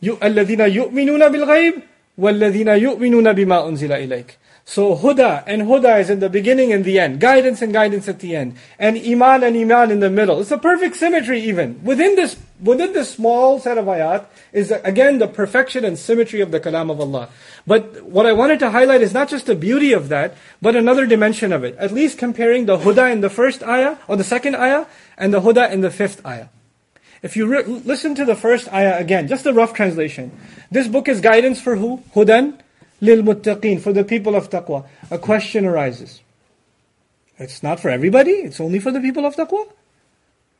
[0.03, 1.75] الذين يؤمنون بالغيب
[2.19, 4.39] والذين يؤمنون بما أنزل إليك
[4.71, 7.19] so huda and huda is in the beginning and the end.
[7.19, 8.57] Guidance and guidance at the end.
[8.79, 10.41] And iman and iman in the middle.
[10.41, 11.83] It's a perfect symmetry even.
[11.83, 16.53] Within this, within this small set of ayat is again the perfection and symmetry of
[16.53, 17.31] the kalam of Allah.
[17.67, 21.05] But what I wanted to highlight is not just the beauty of that, but another
[21.05, 21.77] dimension of it.
[21.77, 24.87] At least comparing the huda in the first ayah, or the second ayah,
[25.19, 26.47] and the huda in the fifth ayah.
[27.26, 30.30] If you re- listen to the first ayah again, just a rough translation.
[30.70, 32.04] This book is guidance for who?
[32.14, 32.60] Hudan
[33.02, 34.86] lil muttaqin, for the people of taqwa.
[35.10, 36.22] A question arises.
[37.40, 39.68] It's not for everybody, it's only for the people of taqwa.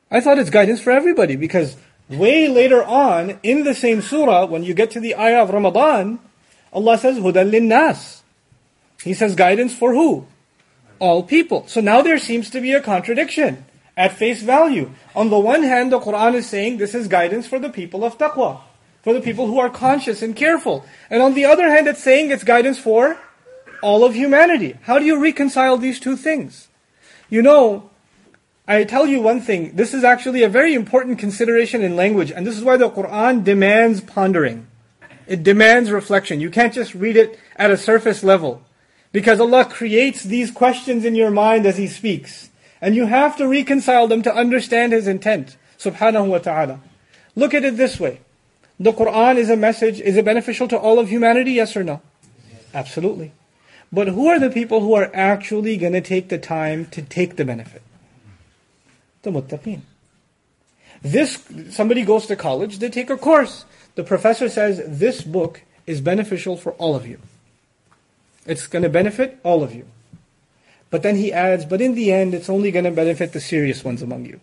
[0.10, 1.78] I thought it's guidance for everybody because
[2.10, 6.18] way later on in the same surah, when you get to the ayah of Ramadan,
[6.74, 8.24] Allah says, Hudan lin nas.
[9.04, 10.26] He says guidance for who?
[10.98, 11.68] All people.
[11.68, 13.66] So now there seems to be a contradiction
[13.98, 14.92] at face value.
[15.16, 18.18] On the one hand, the Quran is saying this is guidance for the people of
[18.18, 18.60] taqwa,
[19.02, 20.86] for the people who are conscious and careful.
[21.10, 23.18] And on the other hand, it's saying it's guidance for
[23.82, 24.78] all of humanity.
[24.82, 26.68] How do you reconcile these two things?
[27.30, 27.90] You know,
[28.68, 32.46] I tell you one thing, this is actually a very important consideration in language, and
[32.46, 34.68] this is why the Quran demands pondering.
[35.28, 36.40] It demands reflection.
[36.40, 38.64] You can't just read it at a surface level.
[39.12, 42.50] Because Allah creates these questions in your mind as He speaks.
[42.82, 46.80] And you have to reconcile them to understand His intent, subhanahu wa ta'ala.
[47.36, 48.22] Look at it this way.
[48.80, 52.02] The Quran is a message, is it beneficial to all of humanity, yes or no?
[52.74, 53.32] Absolutely.
[53.92, 57.38] But who are the people who are actually going to take the time to take
[57.38, 57.82] the benefit?
[59.22, 59.82] The muttaqeen.
[61.02, 63.66] This, somebody goes to college, they take a course.
[63.96, 67.20] The professor says, this book is beneficial for all of you.
[68.46, 69.86] It's going to benefit all of you.
[70.90, 73.84] But then he adds, but in the end, it's only going to benefit the serious
[73.84, 74.40] ones among you.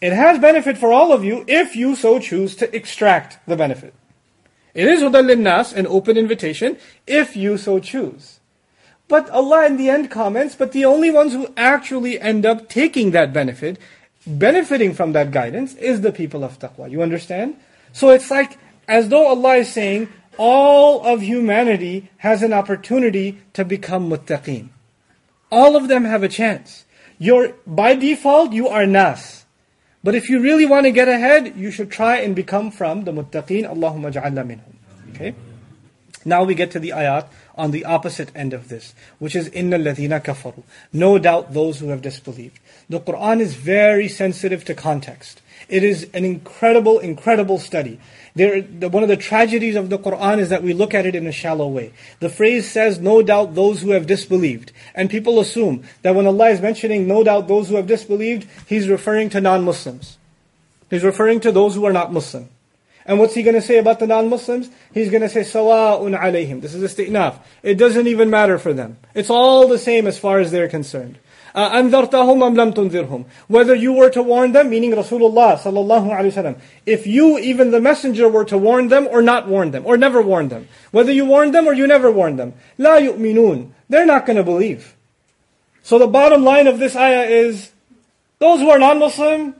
[0.00, 3.92] It has benefit for all of you if you so choose to extract the benefit.
[4.72, 8.40] It is nas, an open invitation, if you so choose.
[9.08, 13.10] But Allah in the end comments, but the only ones who actually end up taking
[13.10, 13.78] that benefit,
[14.26, 16.90] benefiting from that guidance, is the people of taqwa.
[16.90, 17.56] You understand?
[17.92, 23.64] So it's like as though Allah is saying, all of humanity has an opportunity to
[23.64, 24.70] become muttaqeen.
[25.50, 26.84] All of them have a chance.
[27.18, 29.44] You're, by default, you are nas.
[30.02, 33.12] But if you really want to get ahead, you should try and become from the
[33.12, 33.68] muttaqeen.
[33.68, 35.14] Allahumma ja'alna minhum.
[35.14, 35.34] Okay?
[36.24, 39.78] Now we get to the ayat on the opposite end of this, which is inna
[39.78, 40.62] ladina kafaru.
[40.92, 42.58] No doubt those who have disbelieved.
[42.88, 45.42] The Quran is very sensitive to context.
[45.68, 48.00] It is an incredible, incredible study.
[48.40, 51.14] There, the, one of the tragedies of the Quran is that we look at it
[51.14, 51.92] in a shallow way.
[52.20, 54.72] The phrase says, no doubt those who have disbelieved.
[54.94, 58.88] And people assume that when Allah is mentioning, no doubt those who have disbelieved, He's
[58.88, 60.16] referring to non-Muslims.
[60.88, 62.48] He's referring to those who are not Muslim.
[63.04, 64.70] And what's he going to say about the non-Muslims?
[64.94, 66.62] He's going to say, sawa'un alayhim.
[66.62, 67.40] This is isti'naf.
[67.62, 68.96] It doesn't even matter for them.
[69.14, 71.18] It's all the same as far as they're concerned.
[71.55, 76.59] أَنذَرْتَهُمْ أَمْ لَمْ تُنذِرْهُمْ Whether you were to warn them, meaning Rasulullah sallallahu alaihi wasallam,
[76.85, 80.21] if you, even the messenger, were to warn them or not warn them, or never
[80.21, 84.25] warn them, whether you warned them or you never warned them, لَا يُؤْمِنُونَ They're not
[84.25, 84.95] going to believe.
[85.81, 87.71] So the bottom line of this ayah is,
[88.39, 89.55] those who are non-Muslim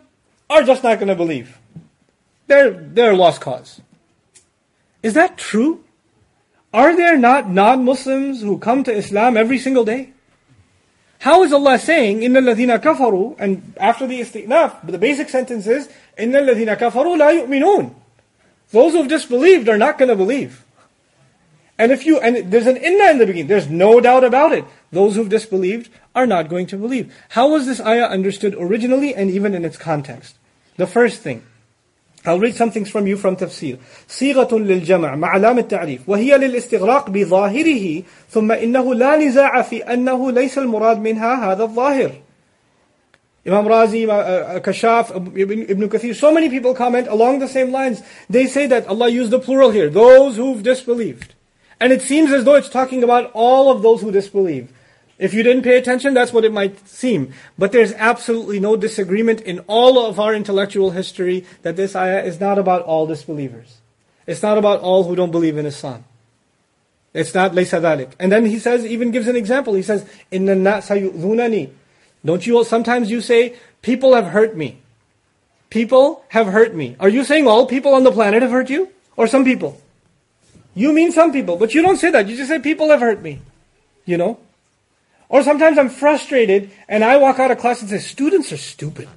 [0.49, 1.57] are just not going to believe.
[2.47, 3.79] They're, they're lost cause.
[5.01, 5.83] Is that true?
[6.73, 10.09] Are there not non-Muslims who come to Islam every single day?
[11.19, 15.89] How is Allah saying, إِنَّ الَّذِينَ كَفَرُوا And after the isti'naf, the basic sentence is,
[16.19, 17.95] إِنَّ الَّذِينَ كَفَرُوا لَا يُؤْمِنُونَ
[18.71, 20.63] Those who have disbelieved are not going to believe.
[21.77, 24.63] And if you, and there's an inna in the beginning, there's no doubt about it.
[24.91, 27.13] Those who've disbelieved are not going to believe.
[27.29, 30.37] How was this ayah understood originally and even in its context?
[30.77, 31.43] The first thing,
[32.25, 33.77] I'll read something from you from tafsir.
[34.09, 40.57] صيغة للجمع مع علام التعريف وهي للاستغراق بظاهره ثم إنه لا نزاع في أنه ليس
[40.57, 42.11] المراد منها هذا الظاهر.
[43.45, 48.01] Imam Razi, uh, Kashaf, Ibn Kathir, so many people comment along the same lines.
[48.27, 51.35] They say that Allah used the plural here, those who've disbelieved.
[51.79, 54.71] And it seems as though it's talking about all of those who disbelieve.
[55.20, 57.34] If you didn't pay attention, that's what it might seem.
[57.58, 62.40] But there's absolutely no disagreement in all of our intellectual history that this ayah is
[62.40, 63.76] not about all disbelievers.
[64.26, 66.04] It's not about all who don't believe in Islam.
[67.12, 68.12] It's not laysa dhalik.
[68.18, 69.74] And then he says, even gives an example.
[69.74, 71.70] He says, Inna yu'dhunani.
[72.24, 74.80] Don't you, sometimes you say, people have hurt me.
[75.68, 76.96] People have hurt me.
[76.98, 78.88] Are you saying all people on the planet have hurt you?
[79.18, 79.78] Or some people?
[80.74, 82.26] You mean some people, but you don't say that.
[82.26, 83.42] You just say people have hurt me.
[84.06, 84.38] You know?
[85.30, 89.08] Or sometimes I'm frustrated and I walk out of class and say, students are stupid.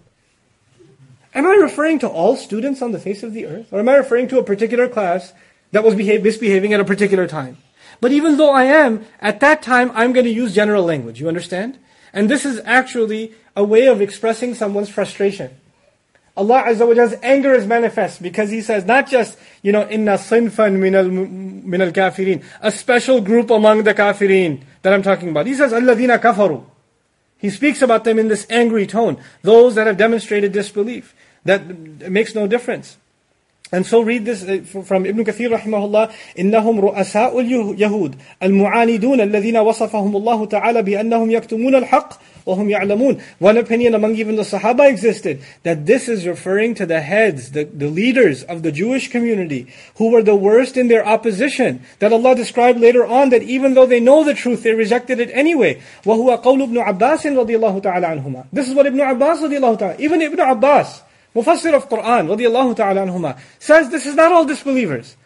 [1.34, 3.74] Am I referring to all students on the face of the earth?
[3.74, 5.34] Or am I referring to a particular class
[5.72, 7.58] that was behave, misbehaving at a particular time?
[8.00, 11.20] But even though I am, at that time, I'm going to use general language.
[11.20, 11.80] You understand?
[12.14, 15.50] And this is actually a way of expressing someone's frustration.
[16.38, 20.78] Allah Azza wa anger is manifest because He says not just, you know, inna sinfan
[20.78, 20.94] min
[21.82, 25.47] al kafirin, a special group among the kafirin that I'm talking about.
[25.47, 26.65] He says, alladhina kafaru.
[27.39, 29.23] He speaks about them in this angry tone.
[29.43, 31.15] Those that have demonstrated disbelief.
[31.45, 31.67] That
[32.11, 32.99] makes no difference.
[33.71, 40.17] And so read this uh, from Ibn Kathir rahimahullah, إنهم رؤساء اليهود المعاندون الذين وصفهم
[40.17, 45.85] الله تعالى بأنهم يكتمون الحق وَهُمْ يَعْلَمُونَ One opinion among even the Sahaba existed that
[45.85, 50.23] this is referring to the heads, the, the leaders of the Jewish community who were
[50.23, 51.83] the worst in their opposition.
[51.99, 55.31] That Allah described later on that even though they know the truth, they rejected it
[55.33, 55.83] anyway.
[56.05, 59.79] وَهُوَ قَوْلُ ابْنُ عَبَّاسٍ رَضِيَ اللَّهُ تَعَالَى عَنْهُمَا This is what Ibn Abbas رضي الله
[59.79, 61.03] تعالى, even Ibn Abbas,
[61.35, 65.17] Mufassir of Quran رضي الله تعالى عنهما, says this is not all disbelievers.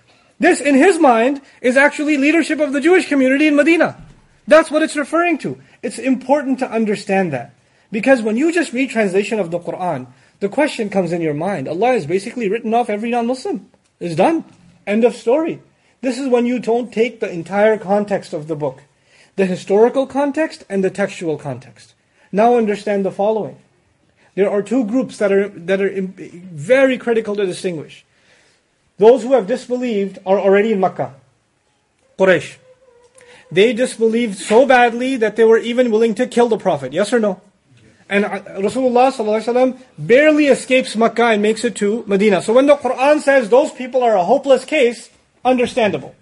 [0.40, 3.96] This, in his mind, is actually leadership of the Jewish community in Medina.
[4.47, 5.59] That's what it's referring to.
[5.83, 7.53] It's important to understand that.
[7.91, 10.07] Because when you just read translation of the Quran,
[10.39, 11.67] the question comes in your mind.
[11.67, 13.69] Allah has basically written off every non-Muslim.
[13.99, 14.45] It's done.
[14.85, 15.61] End of story.
[16.01, 18.83] This is when you don't take the entire context of the book.
[19.35, 21.93] The historical context and the textual context.
[22.31, 23.57] Now understand the following.
[24.35, 28.05] There are two groups that are, that are very critical to distinguish.
[28.97, 31.15] Those who have disbelieved are already in Makkah.
[32.19, 32.57] Quraysh.
[33.51, 36.93] They disbelieved so badly that they were even willing to kill the Prophet.
[36.93, 37.41] Yes or no?
[38.09, 42.41] And uh, Rasulullah barely escapes Makkah and makes it to Medina.
[42.41, 45.09] So when the Quran says those people are a hopeless case,
[45.43, 46.15] understandable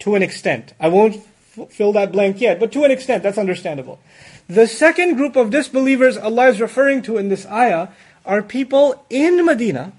[0.00, 0.72] to an extent.
[0.80, 1.16] I won't
[1.56, 3.98] f- fill that blank yet, but to an extent, that's understandable.
[4.48, 7.88] The second group of disbelievers Allah is referring to in this ayah
[8.24, 9.92] are people in Medina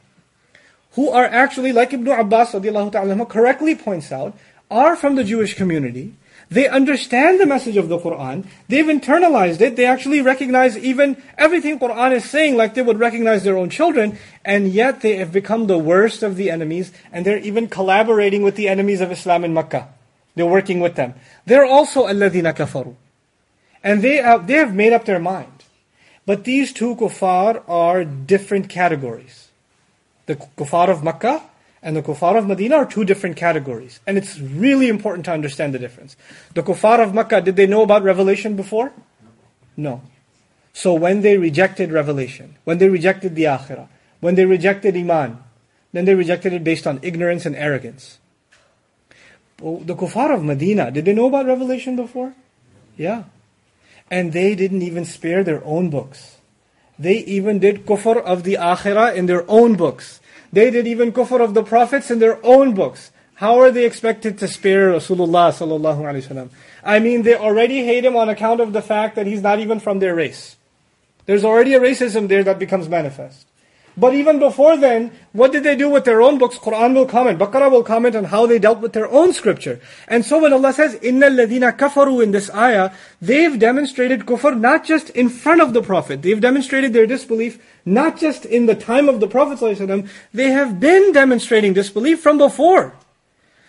[0.93, 2.55] who are actually, like Ibn Abbas
[3.29, 4.35] correctly points out,
[4.71, 6.13] are from the Jewish community
[6.49, 8.45] they understand the message of the Quran.
[8.69, 9.75] They've internalized it.
[9.75, 14.17] They actually recognize even everything Quran is saying like they would recognize their own children.
[14.45, 16.93] And yet they have become the worst of the enemies.
[17.11, 19.89] And they're even collaborating with the enemies of Islam in Makkah.
[20.35, 21.15] They're working with them.
[21.45, 22.95] They're also alladhina kafaru.
[23.83, 25.51] And they have, they have made up their mind.
[26.25, 29.49] But these two kuffar are different categories.
[30.27, 31.41] The kuffar of Makkah
[31.81, 33.99] and the kuffar of Medina are two different categories.
[34.07, 36.17] And it's really important to understand the difference.
[36.53, 38.91] The kuffar of Makkah, did they know about revelation before?
[39.75, 40.01] No.
[40.73, 43.87] So when they rejected revelation, when they rejected the akhirah,
[44.19, 45.43] when they rejected iman,
[45.93, 48.19] then they rejected it based on ignorance and arrogance.
[49.61, 52.33] Oh, the kuffar of Medina, did they know about revelation before?
[52.95, 53.23] Yeah.
[54.09, 56.37] And they didn't even spare their own books.
[56.99, 60.19] They even did kufr of the akhirah in their own books.
[60.51, 63.11] They did even kufr of the prophets in their own books.
[63.35, 66.49] How are they expected to spare Rasulullah sallallahu alaihi wasallam?
[66.83, 69.79] I mean, they already hate him on account of the fact that he's not even
[69.79, 70.55] from their race.
[71.25, 73.45] There's already a racism there that becomes manifest.
[73.99, 76.59] But even before then, what did they do with their own books?
[76.59, 79.79] Quran will comment, Baqarah will comment on how they dealt with their own scripture.
[80.07, 84.85] And so when Allah says, Inna ladina kafaru in this ayah, they've demonstrated kufr not
[84.85, 86.21] just in front of the Prophet.
[86.21, 89.57] They've demonstrated their disbelief not just in the time of the Prophet
[90.33, 92.93] they have been demonstrating disbelief from before.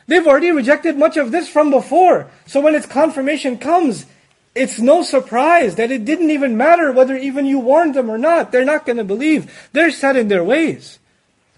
[0.08, 2.28] They've already rejected much of this from before.
[2.46, 4.06] So when its confirmation comes,
[4.55, 8.51] it's no surprise that it didn't even matter whether even you warned them or not.
[8.51, 9.69] They're not going to believe.
[9.73, 10.99] They're set in their ways.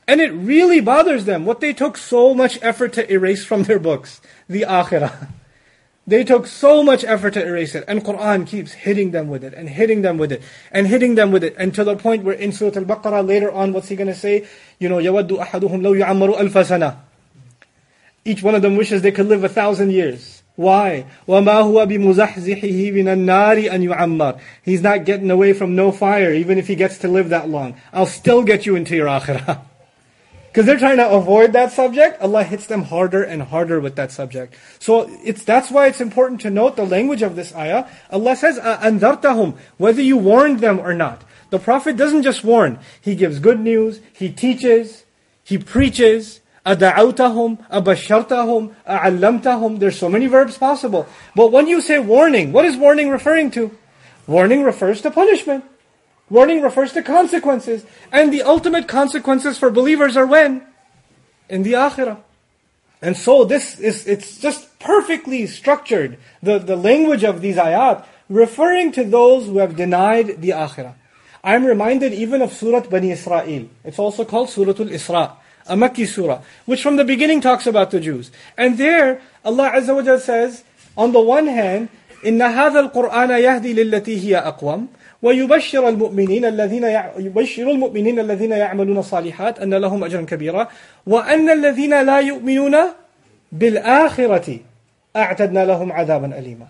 [0.08, 3.80] And it really bothers them what they took so much effort to erase from their
[3.80, 5.30] books, the akhirah.
[6.08, 9.56] They took so much effort to erase it, and Quran keeps hitting them with it,
[9.56, 12.36] and hitting them with it, and hitting them with it, and to the point where
[12.36, 14.48] in Surah Al-Baqarah later on, what's he going to say?
[14.78, 16.96] You know, يَوَدُّ أَحَدُهُمْ لَوْ يُعَمَّرُ أَلْفَ سَنَةً
[18.24, 20.39] Each one of them wishes they could live a thousand years.
[20.60, 21.06] Why?
[21.28, 26.58] وَمَا هُوَ بِمُزَحْزِحِهِ مِنَ النَّارِ أَن يُعَمَّرْ He's not getting away from no fire, even
[26.58, 27.76] if he gets to live that long.
[27.92, 29.62] I'll still get you into your akhirah.
[30.56, 34.14] Because they're trying to avoid that subject, Allah hits them harder and harder with that
[34.14, 34.56] subject.
[34.80, 37.88] So it's that's why it's important to note the language of this ayah.
[38.10, 41.26] Allah says, أَنذَرْتَهُمْ Whether you warned them or not.
[41.50, 42.80] The Prophet doesn't just warn.
[43.02, 45.04] He gives good news, he teaches,
[45.44, 51.06] he preaches, أدعوتهم أبشرتهم أعلمتهم There's so many verbs possible.
[51.36, 53.72] But when you say warning, what is warning referring to?
[54.28, 55.64] Warning refers to punishment.
[56.30, 57.86] Warning refers to consequences.
[58.12, 60.66] And the ultimate consequences for believers are when?
[61.50, 62.18] In the akhirah.
[63.02, 68.92] And so this is, it's just perfectly structured, the, the language of these ayat, referring
[68.94, 70.96] to those who have denied the akhirah.
[71.44, 73.70] I'm reminded even of Surah Bani Israel.
[73.84, 75.38] It's also called Surah Al-Isra
[75.70, 78.32] a Makki surah, which from the beginning talks about the Jews.
[78.58, 80.64] And there, Allah Azza wa says,
[80.98, 81.90] on the one hand,
[82.26, 84.88] إن هذا القرآن يهدي للتي هي أقوم
[85.22, 86.84] ويبشر المؤمنين الذين
[87.18, 90.68] يبشر المؤمنين الذين يعملون الصالحات أن لهم أجرا كبيرا
[91.08, 92.76] وأن الذين لا يؤمنون
[93.52, 94.60] بالآخرة
[95.16, 96.68] أعتدنا لهم عذابا أليما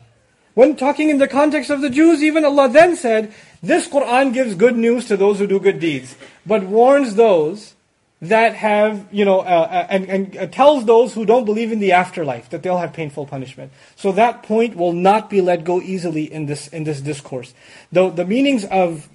[0.56, 4.56] When talking in the context of the Jews, even Allah then said, this Quran gives
[4.56, 6.16] good news to those who do good deeds,
[6.46, 7.76] but warns those
[8.23, 11.79] that have, you know, uh, uh, and, and uh, tells those who don't believe in
[11.79, 13.73] the afterlife that they'll have painful punishment.
[13.97, 17.55] So that point will not be let go easily in this in this discourse.
[17.93, 19.09] The the meanings of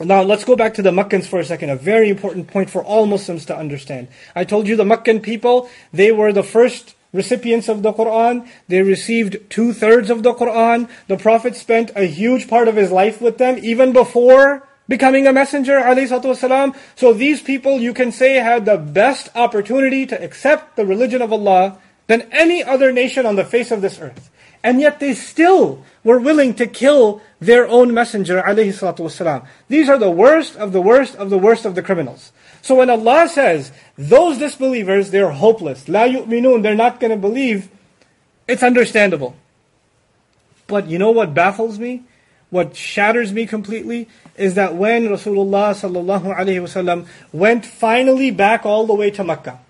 [0.00, 1.68] now let's go back to the Makkans for a second.
[1.68, 4.08] A very important point for all Muslims to understand.
[4.34, 8.48] I told you the Makkan people they were the first recipients of the Quran.
[8.68, 10.88] They received two thirds of the Quran.
[11.08, 15.33] The Prophet spent a huge part of his life with them, even before becoming a
[15.33, 16.75] messenger, والسلام.
[16.95, 21.33] So these people, you can say, had the best opportunity to accept the religion of
[21.33, 24.29] Allah than any other nation on the face of this earth.
[24.63, 29.45] And yet they still were willing to kill their own messenger, والسلام.
[29.67, 32.31] These are the worst of the worst of the worst of the criminals.
[32.61, 37.69] So when Allah says, those disbelievers, they're hopeless, la yu'minun, they're not going to believe,
[38.47, 39.35] it's understandable.
[40.65, 42.03] But you know what baffles me?
[42.50, 48.86] What shatters me completely is that when Rasulullah sallallahu alaihi wasallam went finally back all
[48.86, 49.60] the way to Mecca,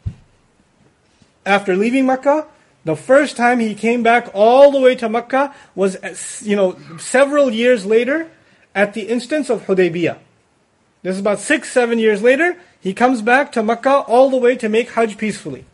[1.44, 2.46] after leaving Mecca,
[2.84, 7.50] the first time he came back all the way to Mecca was, you know, several
[7.50, 8.30] years later
[8.74, 10.18] at the instance of Hudaybiyah.
[11.02, 12.56] This is about six, seven years later.
[12.80, 15.64] He comes back to Mecca all the way to make Hajj peacefully.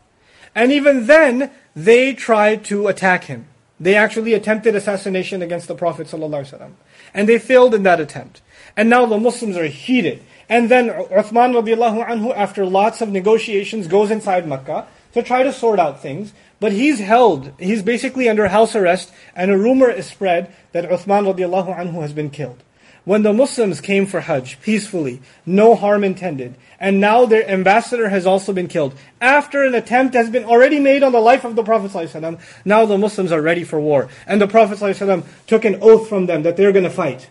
[0.54, 3.46] And even then, they tried to attack him.
[3.78, 6.70] They actually attempted assassination against the Prophet ﷺ.
[7.14, 8.42] And they failed in that attempt.
[8.76, 10.22] And now the Muslims are heated.
[10.48, 15.52] And then Uthman radiallahu anhu, after lots of negotiations, goes inside Mecca to try to
[15.52, 16.32] sort out things.
[16.60, 21.32] But he's held, he's basically under house arrest, and a rumor is spread that Uthman
[21.32, 22.62] radiallahu anhu has been killed.
[23.06, 28.26] When the Muslims came for Hajj peacefully, no harm intended, and now their ambassador has
[28.26, 31.62] also been killed, after an attempt has been already made on the life of the
[31.62, 34.08] Prophet ﷺ, now the Muslims are ready for war.
[34.26, 37.30] And the Prophet ﷺ took an oath from them that they're going to fight.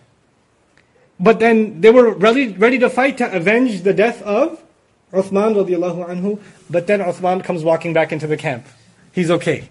[1.19, 4.63] But then they were ready, ready to fight to avenge the death of
[5.11, 8.65] Uthman anhu, but then Uthman comes walking back into the camp.
[9.11, 9.69] He's okay.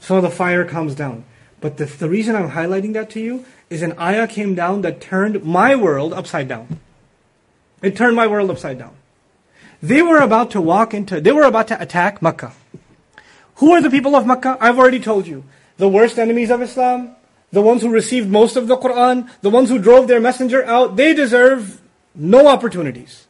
[0.00, 1.24] So the fire comes down.
[1.60, 5.00] But the, the reason I'm highlighting that to you is an ayah came down that
[5.00, 6.80] turned my world upside down.
[7.82, 8.96] It turned my world upside down.
[9.82, 12.52] They were about to walk into, they were about to attack Makkah.
[13.56, 14.56] Who are the people of Makkah?
[14.60, 15.44] I've already told you.
[15.76, 17.14] The worst enemies of Islam,
[17.52, 20.96] the ones who received most of the Quran, the ones who drove their messenger out,
[20.96, 21.80] they deserve
[22.14, 23.26] no opportunities.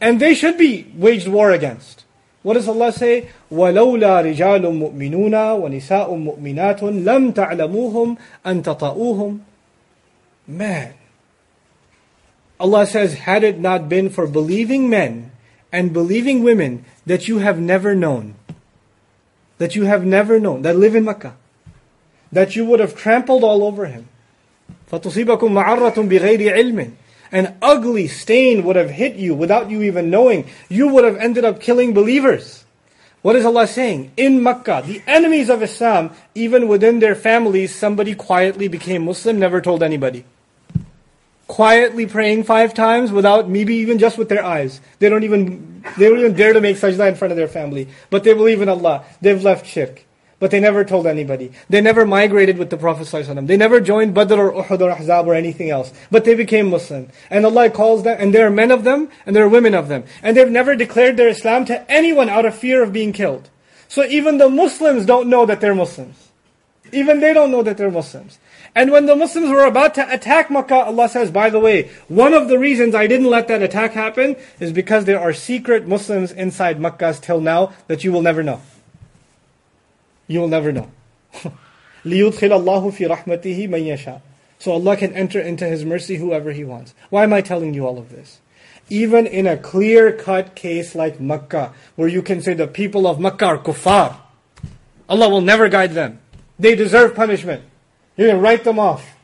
[0.00, 2.05] And they should be waged war against.
[2.45, 3.29] What does Allah say?
[3.51, 9.39] وَلَوْلَا رِجَالٌ مُؤْمِنُونَ وَنِسَاءٌ مُؤْمِنَاتٌ لَمْ تَعْلَمُوهُمْ أَن تَطَؤُوهُمْ
[10.47, 10.93] Man.
[12.59, 15.31] Allah says, had it not been for believing men
[15.71, 18.35] and believing women that you have never known,
[19.57, 21.35] that you have never known, that live in Makkah,
[22.31, 24.07] that you would have trampled all over him.
[24.91, 26.91] فَتُصِيبَكُمْ مَعَرَّةٌ بِغَيْرِ عِلْمٍ
[27.32, 30.46] an ugly stain would have hit you without you even knowing.
[30.68, 32.64] You would have ended up killing believers.
[33.22, 34.12] What is Allah saying?
[34.16, 39.60] In Makkah, the enemies of Islam, even within their families, somebody quietly became Muslim, never
[39.60, 40.24] told anybody
[41.46, 44.80] quietly praying five times without maybe even just with their eyes.
[44.98, 47.88] They don't even they don't even dare to make sajda in front of their family.
[48.10, 49.04] But they believe in Allah.
[49.20, 50.04] They've left shirk.
[50.38, 51.52] But they never told anybody.
[51.70, 53.46] They never migrated with the Prophet ﷺ.
[53.46, 55.92] They never joined Badr or Uhud or Ahzab or anything else.
[56.10, 57.08] But they became Muslim.
[57.30, 59.88] And Allah calls them, and there are men of them, and there are women of
[59.88, 60.04] them.
[60.22, 63.48] And they've never declared their Islam to anyone out of fear of being killed.
[63.88, 66.28] So even the Muslims don't know that they're Muslims.
[66.92, 68.38] Even they don't know that they're Muslims.
[68.74, 72.34] And when the Muslims were about to attack Makkah, Allah says, by the way, one
[72.34, 76.30] of the reasons I didn't let that attack happen is because there are secret Muslims
[76.30, 78.60] inside Makkah till now that you will never know.
[80.27, 80.89] You will never know.
[82.05, 84.21] لِيُدْخِلَ اللَّهُ فِي رَحْمَتِهِ مَن يَشَاءُ
[84.59, 86.93] So Allah can enter into His mercy whoever He wants.
[87.09, 88.39] Why am I telling you all of this?
[88.89, 93.45] Even in a clear-cut case like Makkah, where you can say the people of Makkah
[93.45, 94.17] are kuffar,
[95.07, 96.19] Allah will never guide them.
[96.57, 97.63] They deserve punishment.
[98.17, 99.15] You can write them off.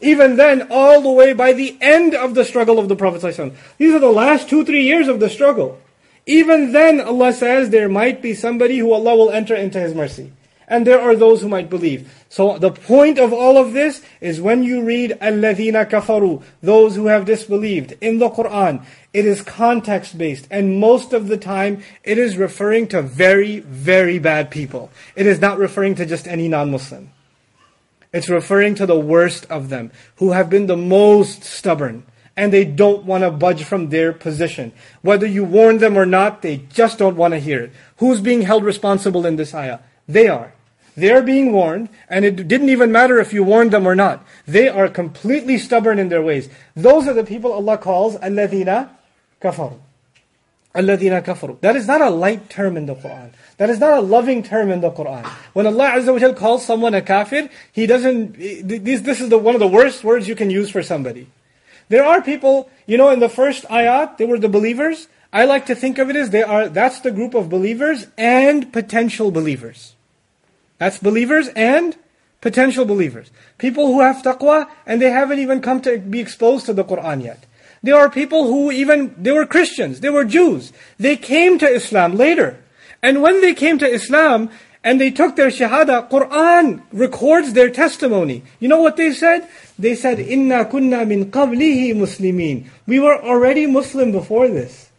[0.00, 3.54] Even then, all the way by the end of the struggle of the Prophet ﷺ.
[3.78, 5.78] These are the last two, three years of the struggle.
[6.26, 10.32] Even then, Allah says there might be somebody who Allah will enter into His mercy.
[10.70, 12.12] And there are those who might believe.
[12.28, 17.06] So the point of all of this is when you read الَّذِينَ كَفَرُوا Those who
[17.06, 18.84] have disbelieved in the Quran,
[19.14, 20.46] it is context based.
[20.50, 24.90] And most of the time, it is referring to very, very bad people.
[25.16, 27.12] It is not referring to just any non-Muslim.
[28.12, 32.04] It's referring to the worst of them, who have been the most stubborn,
[32.35, 34.71] and they don't want to budge from their position.
[35.01, 37.71] Whether you warn them or not, they just don't want to hear it.
[37.97, 39.79] Who's being held responsible in this ayah?
[40.07, 40.53] They are.
[40.95, 44.23] They're being warned, and it didn't even matter if you warned them or not.
[44.45, 46.49] They are completely stubborn in their ways.
[46.75, 48.89] Those are the people Allah calls alladina
[49.41, 49.79] kafaru.
[50.75, 51.59] Alladina kafaru.
[51.61, 53.31] That is not a light term in the Quran.
[53.57, 55.25] That is not a loving term in the Quran.
[55.53, 58.33] When Allah Azza wa calls someone a kafir, he doesn't.
[58.33, 61.27] This, this is the, one of the worst words you can use for somebody.
[61.89, 65.07] There are people, you know, in the first ayat, they were the believers.
[65.31, 68.71] I like to think of it as they are, that's the group of believers and
[68.71, 69.95] potential believers.
[70.77, 71.95] That's believers and
[72.41, 73.31] potential believers.
[73.57, 77.23] People who have taqwa and they haven't even come to be exposed to the Quran
[77.23, 77.45] yet.
[77.81, 80.71] There are people who even, they were Christians, they were Jews.
[80.97, 82.63] They came to Islam later.
[83.01, 84.49] And when they came to Islam
[84.83, 88.43] and they took their shahada, Quran records their testimony.
[88.59, 89.49] You know what they said?
[89.77, 92.67] They said, Inna kunna min qablihi muslimin.
[92.85, 94.89] We were already Muslim before this.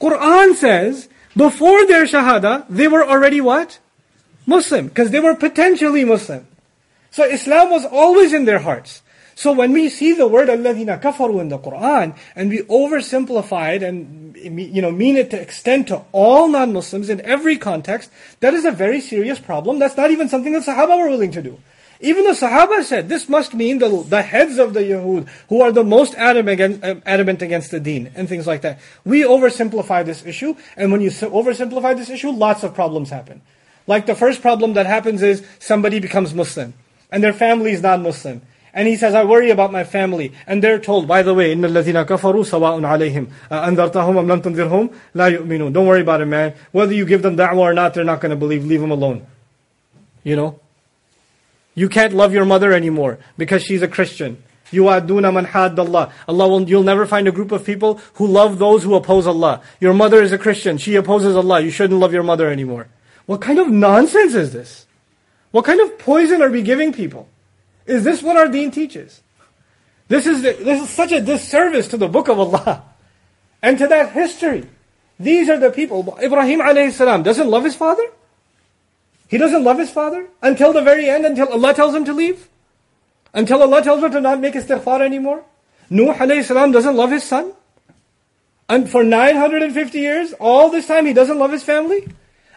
[0.00, 3.78] Quran says, before their shahada, they were already what?
[4.46, 6.46] Muslim, because they were potentially Muslim.
[7.10, 9.02] So Islam was always in their hearts.
[9.34, 13.82] So when we see the word alladhina kafaru in the Quran and we oversimplify it
[13.82, 18.64] and you know mean it to extend to all non-Muslims in every context, that is
[18.64, 19.78] a very serious problem.
[19.78, 21.58] That's not even something the Sahaba were willing to do.
[22.01, 25.71] Even the Sahaba said, this must mean the, the heads of the Yahud, who are
[25.71, 28.79] the most adamant, uh, adamant against the deen, and things like that.
[29.03, 33.41] We oversimplify this issue, and when you oversimplify this issue, lots of problems happen.
[33.87, 36.75] Like the first problem that happens is somebody becomes Muslim,
[37.11, 38.41] and their family is non-Muslim.
[38.73, 40.33] And he says, I worry about my family.
[40.45, 44.93] And they're told, by the way, إِنَّ الَّذِينَ كَفَرُوا سَوَاءٌ عَلَيْهِمْ أَنذَرْتَهُمْ أَمْ لَمْ تُنذِرْهُمْ
[45.15, 46.53] لَا يُؤْمِنُونَ Don't worry about it, man.
[46.71, 48.65] Whether you give them da'wah or not, they're not going to believe.
[48.65, 49.25] Leave them alone.
[50.23, 50.59] You know?
[51.74, 54.42] You can't love your mother anymore because she's a Christian.
[54.70, 56.12] You aduna man had Allah.
[56.26, 59.62] Allah will, you'll never find a group of people who love those who oppose Allah.
[59.80, 60.78] Your mother is a Christian.
[60.78, 61.60] She opposes Allah.
[61.60, 62.88] You shouldn't love your mother anymore.
[63.26, 64.86] What kind of nonsense is this?
[65.50, 67.28] What kind of poison are we giving people?
[67.86, 69.20] Is this what our deen teaches?
[70.08, 72.84] This is, the, this is such a disservice to the book of Allah.
[73.62, 74.66] and to that history.
[75.18, 76.18] These are the people.
[76.20, 78.04] Ibrahim alayhi salam doesn't love his father?
[79.31, 82.47] He doesn't love his father until the very end, until Allah tells him to leave?
[83.33, 85.43] Until Allah tells him to not make istighfar anymore?
[85.89, 87.53] Nuh alayhi salam doesn't love his son?
[88.69, 92.07] And for 950 years, all this time he doesn't love his family?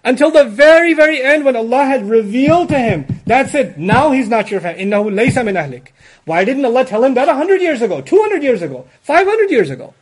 [0.02, 4.28] Until the very, very end when Allah had revealed to him, that's it, now he's
[4.28, 4.84] not your family.
[4.84, 5.88] إِنَّهُ لَيْسَ مِنْ أَهْلِكَ
[6.24, 9.92] Why didn't Allah tell him that 100 years ago, 200 years ago, 500 years ago?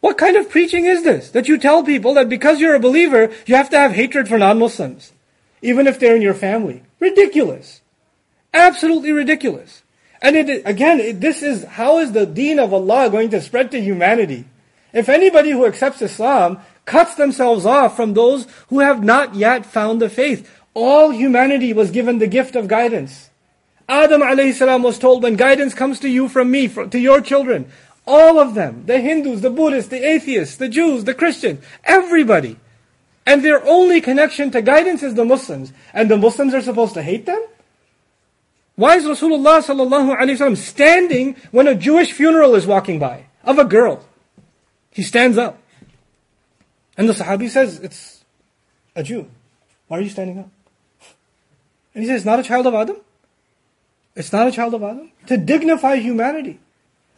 [0.00, 1.30] What kind of preaching is this?
[1.30, 4.38] That you tell people that because you're a believer, you have to have hatred for
[4.38, 5.12] non-Muslims.
[5.63, 6.83] Even if they're in your family.
[6.99, 7.81] Ridiculous.
[8.53, 9.81] Absolutely ridiculous.
[10.21, 13.71] And it, again, it, this is, how is the deen of Allah going to spread
[13.71, 14.45] to humanity?
[14.93, 20.01] If anybody who accepts Islam cuts themselves off from those who have not yet found
[20.01, 20.49] the faith.
[20.73, 23.29] All humanity was given the gift of guidance.
[23.87, 27.69] Adam alayhi was told, when guidance comes to you from me, to your children,
[28.05, 32.57] all of them, the Hindus, the Buddhists, the atheists, the Jews, the Christians, everybody.
[33.25, 35.71] And their only connection to guidance is the Muslims.
[35.93, 37.41] And the Muslims are supposed to hate them?
[38.75, 44.03] Why is Rasulullah sallallahu standing when a Jewish funeral is walking by of a girl?
[44.91, 45.59] He stands up.
[46.97, 48.23] And the Sahabi says, It's
[48.95, 49.29] a Jew.
[49.87, 50.49] Why are you standing up?
[51.93, 52.97] And he says, It's not a child of Adam.
[54.15, 55.11] It's not a child of Adam.
[55.27, 56.59] To dignify humanity.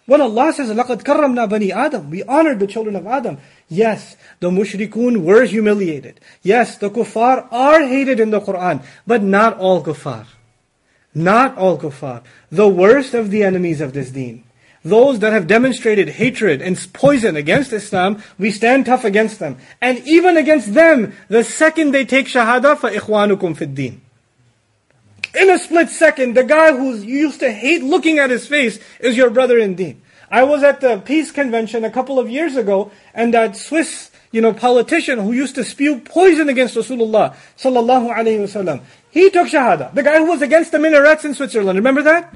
[0.06, 3.38] When Allah says, لَقَدْ كَرَّمْنَا بَنِي Adam, we honored the children of Adam.
[3.68, 6.20] Yes, the mushrikun were humiliated.
[6.42, 10.26] Yes, the kuffar are hated in the Quran, but not all kuffar.
[11.14, 12.22] Not all kuffar.
[12.50, 14.44] The worst of the enemies of this deen
[14.84, 19.58] those that have demonstrated hatred and poison against Islam, we stand tough against them.
[19.80, 23.98] And even against them, the second they take shahada, فَإِخْوَانُكُمْ فِي الدِّينِ
[25.34, 28.80] In a split second, the guy who you used to hate looking at his face
[28.98, 30.02] is your brother in deen.
[30.30, 34.40] I was at the peace convention a couple of years ago, and that Swiss, you
[34.40, 39.92] know, politician who used to spew poison against Rasulullah sallallahu alaihi wasallam, he took shahada.
[39.94, 42.34] The guy who was against the minarets in Switzerland, remember that?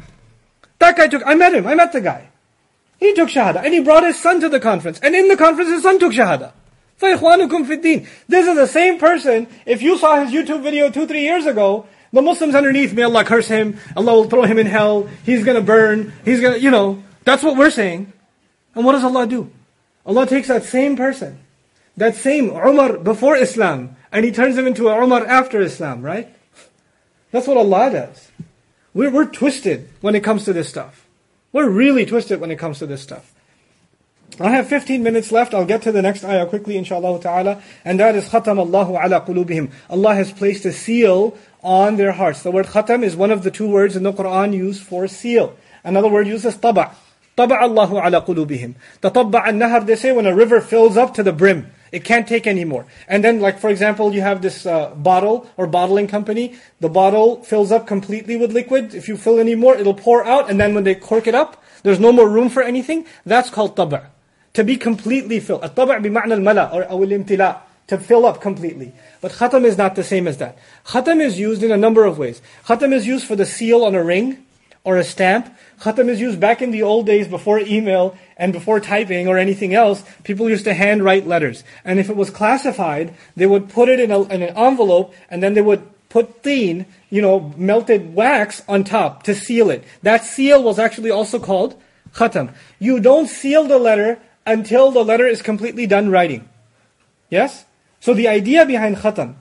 [0.79, 1.23] That guy took.
[1.25, 1.67] I met him.
[1.67, 2.29] I met the guy.
[2.99, 3.65] He took Shahada.
[3.65, 5.01] And he brought his son to the conference.
[5.01, 6.53] And in the conference, his son took Shahada.
[7.01, 11.07] فَإِخْوَانُكُمْ فِي الدِّينِ This is the same person, if you saw his YouTube video two,
[11.07, 14.68] three years ago, the Muslims underneath, may Allah curse him, Allah will throw him in
[14.68, 18.12] hell, he's gonna burn, he's gonna, you know, that's what we're saying.
[18.76, 19.52] And what does Allah do?
[20.06, 21.40] Allah takes that same person,
[21.98, 26.34] that same Umar before Islam, and He turns him into a Umar after Islam, right?
[27.32, 28.32] That's what Allah does.
[28.94, 31.06] We're, we're twisted when it comes to this stuff.
[31.52, 33.34] We're really twisted when it comes to this stuff.
[34.40, 35.54] I have 15 minutes left.
[35.54, 37.62] I'll get to the next ayah quickly, inshallah ta'ala.
[37.84, 39.72] And that is khatam Allahu ala qulubihim.
[39.90, 42.44] Allah has placed a seal on their hearts.
[42.44, 45.56] The word khatam is one of the two words in the Quran used for seal.
[45.84, 46.94] Another word used is taba'.
[47.38, 48.76] Taba' Allahu ala qulubihim.
[49.02, 51.72] The tabba' an-nahar, they say when a river fills up to the brim.
[51.92, 52.86] It can't take anymore.
[53.08, 56.56] And then, like for example, you have this uh, bottle or bottling company.
[56.82, 58.94] The bottle fills up completely with liquid.
[58.94, 60.50] If you fill any more, it'll pour out.
[60.50, 63.06] And then when they cork it up, there's no more room for anything.
[63.26, 64.08] That's called taba'.
[64.54, 65.64] To be completely filled.
[65.64, 67.62] At-taba' bima'na al-mala or awil imtila.
[67.90, 68.94] To fill up completely.
[69.20, 70.58] But khatam is not the same as that.
[70.86, 72.42] Khatam is used in a number of ways.
[72.66, 74.46] Khatam is used for the seal on a ring
[74.84, 75.54] or a stamp.
[75.82, 79.74] Khatam is used back in the old days before email and before typing or anything
[79.74, 81.64] else, people used to handwrite letters.
[81.84, 85.44] And if it was classified, they would put it in, a, in an envelope and
[85.44, 89.84] then they would put thin, you know, melted wax on top to seal it.
[90.04, 91.80] That seal was actually also called
[92.14, 92.54] khatam.
[92.80, 96.48] You don't seal the letter until the letter is completely done writing.
[97.30, 97.66] Yes?
[98.00, 99.36] So the idea behind khatam,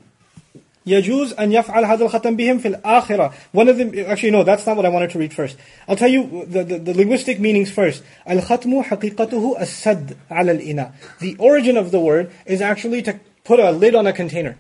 [0.88, 3.32] يجوز أن يفعل هذا الختم بهم في الآخرة.
[3.52, 5.56] One of them, actually no, that's not what I wanted to read first.
[5.86, 8.02] I'll tell you the, the, the linguistic meanings first.
[8.28, 10.92] الختم حقيقته السد على الإناء.
[11.20, 14.56] The origin of the word is actually to put a lid on a container.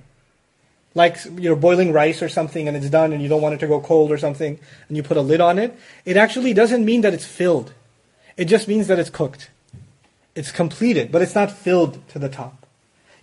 [0.94, 3.66] Like you're boiling rice or something and it's done and you don't want it to
[3.66, 5.78] go cold or something and you put a lid on it.
[6.04, 7.72] It actually doesn't mean that it's filled.
[8.36, 9.50] It just means that it's cooked.
[10.34, 12.67] It's completed, but it's not filled to the top.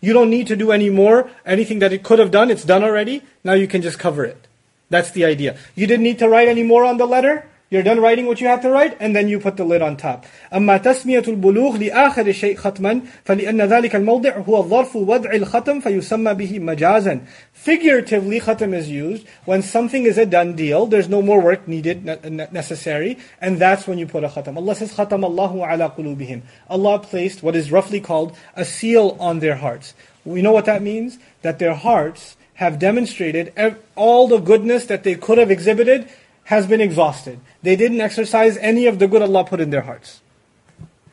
[0.05, 1.31] You don't need to do any more.
[1.47, 3.23] Anything that it could have done, it's done already.
[3.43, 4.47] Now you can just cover it.
[4.91, 5.57] That's the idea.
[5.73, 7.49] You didn't need to write any more on the letter.
[7.74, 9.96] You're done writing what you have to write, and then you put the lid on
[9.96, 10.26] top.
[10.52, 16.58] أما تسمية البلوغ لآخر الشيء ختما فلأن ذلك الموضع هو ظرف وضع الختم فيسمى به
[16.58, 17.20] مجازا.
[17.52, 20.86] Figuratively, khatam is used when something is a done deal.
[20.86, 22.04] There's no more work needed,
[22.52, 24.56] necessary, and that's when you put a khatam.
[24.56, 29.38] Allah says, "Khatam Allahu ala qulubihim." Allah placed what is roughly called a seal on
[29.38, 29.94] their hearts.
[30.24, 31.18] We know what that means.
[31.42, 33.52] That their hearts have demonstrated
[33.94, 36.08] all the goodness that they could have exhibited
[36.45, 37.39] has been exhausted.
[37.61, 40.21] They didn't exercise any of the good Allah put in their hearts.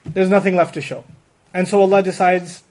[0.05, 1.05] There's nothing left to show.
[1.55, 2.63] And so Allah decides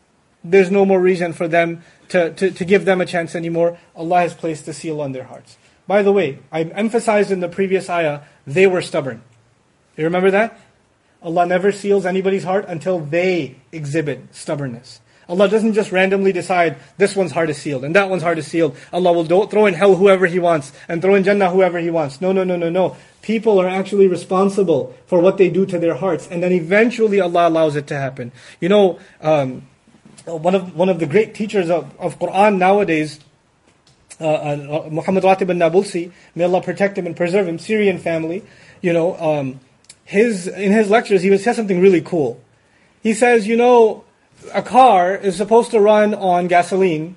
[0.43, 3.77] there's no more reason for them to, to, to give them a chance anymore.
[3.95, 5.57] Allah has placed the seal on their hearts.
[5.87, 9.21] By the way, I emphasized in the previous ayah, they were stubborn.
[9.97, 10.59] You remember that?
[11.21, 15.00] Allah never seals anybody's heart until they exhibit stubbornness.
[15.31, 18.45] Allah doesn't just randomly decide this one's heart is sealed and that one's heart is
[18.45, 18.75] sealed.
[18.91, 22.19] Allah will throw in hell whoever He wants and throw in Jannah whoever He wants.
[22.19, 22.97] No, no, no, no, no.
[23.21, 27.47] People are actually responsible for what they do to their hearts, and then eventually Allah
[27.47, 28.33] allows it to happen.
[28.59, 29.67] You know, um,
[30.25, 33.21] one of one of the great teachers of, of Quran nowadays,
[34.19, 38.43] uh, uh, Muhammad Ratib al-Nabulsi, may Allah protect him and preserve him, Syrian family.
[38.81, 39.61] You know, um,
[40.03, 42.41] his in his lectures he would say something really cool.
[43.01, 44.03] He says, you know,
[44.53, 47.15] a car is supposed to run on gasoline,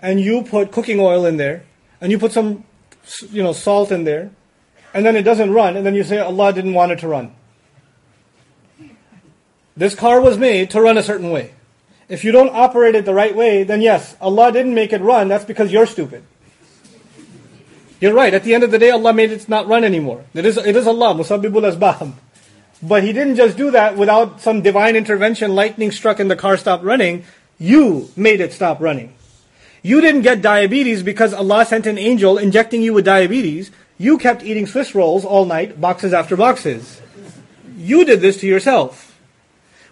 [0.00, 1.64] and you put cooking oil in there,
[2.00, 2.64] and you put some,
[3.30, 4.30] you know, salt in there,
[4.92, 7.34] and then it doesn't run, and then you say Allah didn't want it to run.
[9.76, 11.52] This car was made to run a certain way.
[12.08, 15.28] If you don't operate it the right way, then yes, Allah didn't make it run.
[15.28, 16.22] That's because you're stupid.
[18.00, 18.34] You're right.
[18.34, 20.24] At the end of the day, Allah made it not run anymore.
[20.34, 22.12] It is, it is Allah, Musabbibul Asbab.
[22.82, 26.56] But He didn't just do that without some divine intervention, lightning struck and the car
[26.56, 27.24] stopped running.
[27.58, 29.14] You made it stop running.
[29.82, 33.70] You didn't get diabetes because Allah sent an angel injecting you with diabetes.
[33.98, 37.00] You kept eating Swiss rolls all night, boxes after boxes.
[37.76, 39.14] You did this to yourself.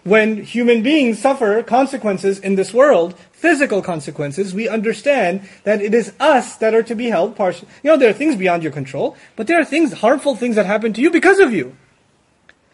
[0.03, 6.13] When human beings suffer consequences in this world, physical consequences, we understand that it is
[6.19, 7.69] us that are to be held partial.
[7.83, 10.67] You know, there are things beyond your control, but there are things, harmful things that
[10.67, 11.77] happen to you because of you.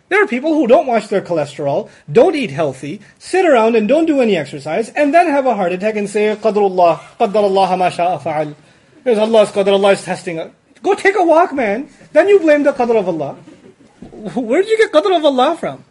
[0.08, 4.06] There are people who don't watch their cholesterol, don't eat healthy, sit around and don't
[4.06, 8.20] do any exercise, and then have a heart attack and say, Qadrullah, Qaddarallah ma sha'a
[8.20, 8.54] fa'al.
[9.04, 10.50] Because Allah's Qadr, Allah is testing us.
[10.82, 11.90] Go take a walk, man.
[12.12, 13.34] Then you blame the Qadr of Allah.
[14.34, 15.84] Where did you get Qadr of Allah from?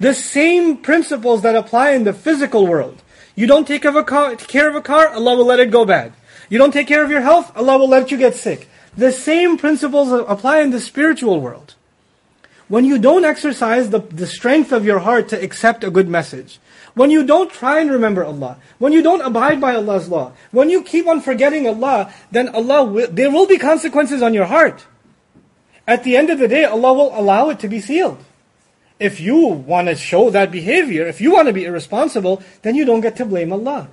[0.00, 3.02] The same principles that apply in the physical world.
[3.34, 6.12] You don't take of car, care of a car Allah will let it go bad.
[6.48, 8.68] You don't take care of your health, Allah will let you get sick.
[8.96, 11.74] The same principles apply in the spiritual world.
[12.68, 16.60] When you don't exercise the, the strength of your heart to accept a good message,
[16.94, 20.68] when you don't try and remember Allah, when you don't abide by Allah's law, when
[20.68, 24.86] you keep on forgetting Allah, then Allah will, there will be consequences on your heart.
[25.86, 28.22] At the end of the day, Allah will allow it to be sealed.
[29.00, 32.84] If you want to show that behavior, if you want to be irresponsible, then you
[32.84, 33.88] don't get to blame Allah.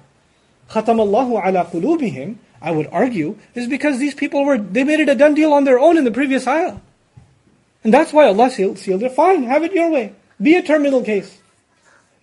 [0.70, 5.08] Khatam Allahu ala qulubihim, I would argue, is because these people were, they made it
[5.08, 6.78] a done deal on their own in the previous ayah.
[7.86, 9.12] And that's why Allah sealed, it.
[9.12, 10.14] Fine, have it your way.
[10.42, 11.38] Be a terminal case.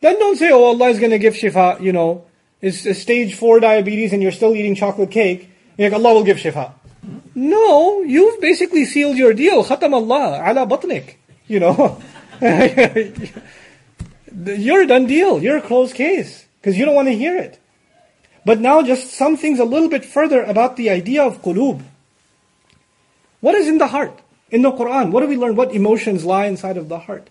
[0.01, 2.25] Then don't say, oh, Allah is going to give shifa, you know,
[2.61, 5.49] it's, it's stage four diabetes and you're still eating chocolate cake.
[5.79, 6.73] You're like, Allah will give shifa.
[7.37, 9.63] No, you've basically sealed your deal.
[9.65, 11.15] Khatam Allah ala batnik.
[11.47, 12.03] You know.
[14.45, 15.41] you're a done deal.
[15.41, 16.45] You're a closed case.
[16.61, 17.61] Because you don't want to hear it.
[18.45, 21.85] But now just some things a little bit further about the idea of qulub.
[23.41, 24.19] What is in the heart?
[24.53, 25.57] In the Quran, what do we learn?
[25.57, 27.31] What emotions lie inside of the heart?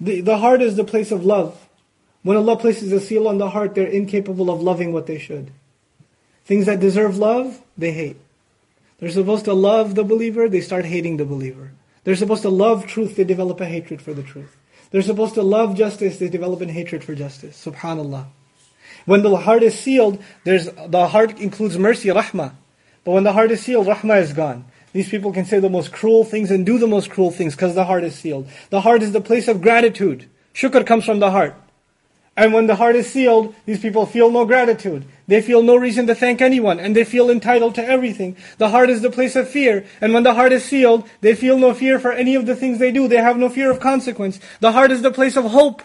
[0.00, 1.68] The, the heart is the place of love.
[2.22, 5.52] When Allah places a seal on the heart, they're incapable of loving what they should.
[6.46, 8.16] Things that deserve love, they hate.
[8.98, 11.72] They're supposed to love the believer, they start hating the believer.
[12.04, 14.56] They're supposed to love truth, they develop a hatred for the truth.
[14.90, 17.62] They're supposed to love justice, they develop a hatred for justice.
[17.62, 18.26] Subhanallah.
[19.04, 22.54] When the heart is sealed, there's the heart includes mercy, rahmah.
[23.04, 24.64] But when the heart is sealed, rahmah is gone.
[24.92, 27.74] These people can say the most cruel things and do the most cruel things because
[27.74, 28.48] the heart is sealed.
[28.70, 30.28] The heart is the place of gratitude.
[30.54, 31.54] Shukr comes from the heart.
[32.38, 35.04] And when the heart is sealed, these people feel no gratitude.
[35.26, 38.36] They feel no reason to thank anyone, and they feel entitled to everything.
[38.58, 41.58] The heart is the place of fear, and when the heart is sealed, they feel
[41.58, 43.08] no fear for any of the things they do.
[43.08, 44.38] They have no fear of consequence.
[44.60, 45.82] The heart is the place of hope.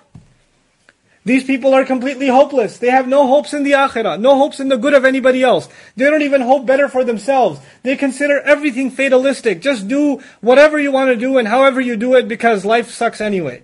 [1.25, 2.77] These people are completely hopeless.
[2.77, 5.69] They have no hopes in the akhirah, no hopes in the good of anybody else.
[5.95, 7.59] They don't even hope better for themselves.
[7.83, 9.61] They consider everything fatalistic.
[9.61, 13.21] Just do whatever you want to do and however you do it because life sucks
[13.21, 13.63] anyway.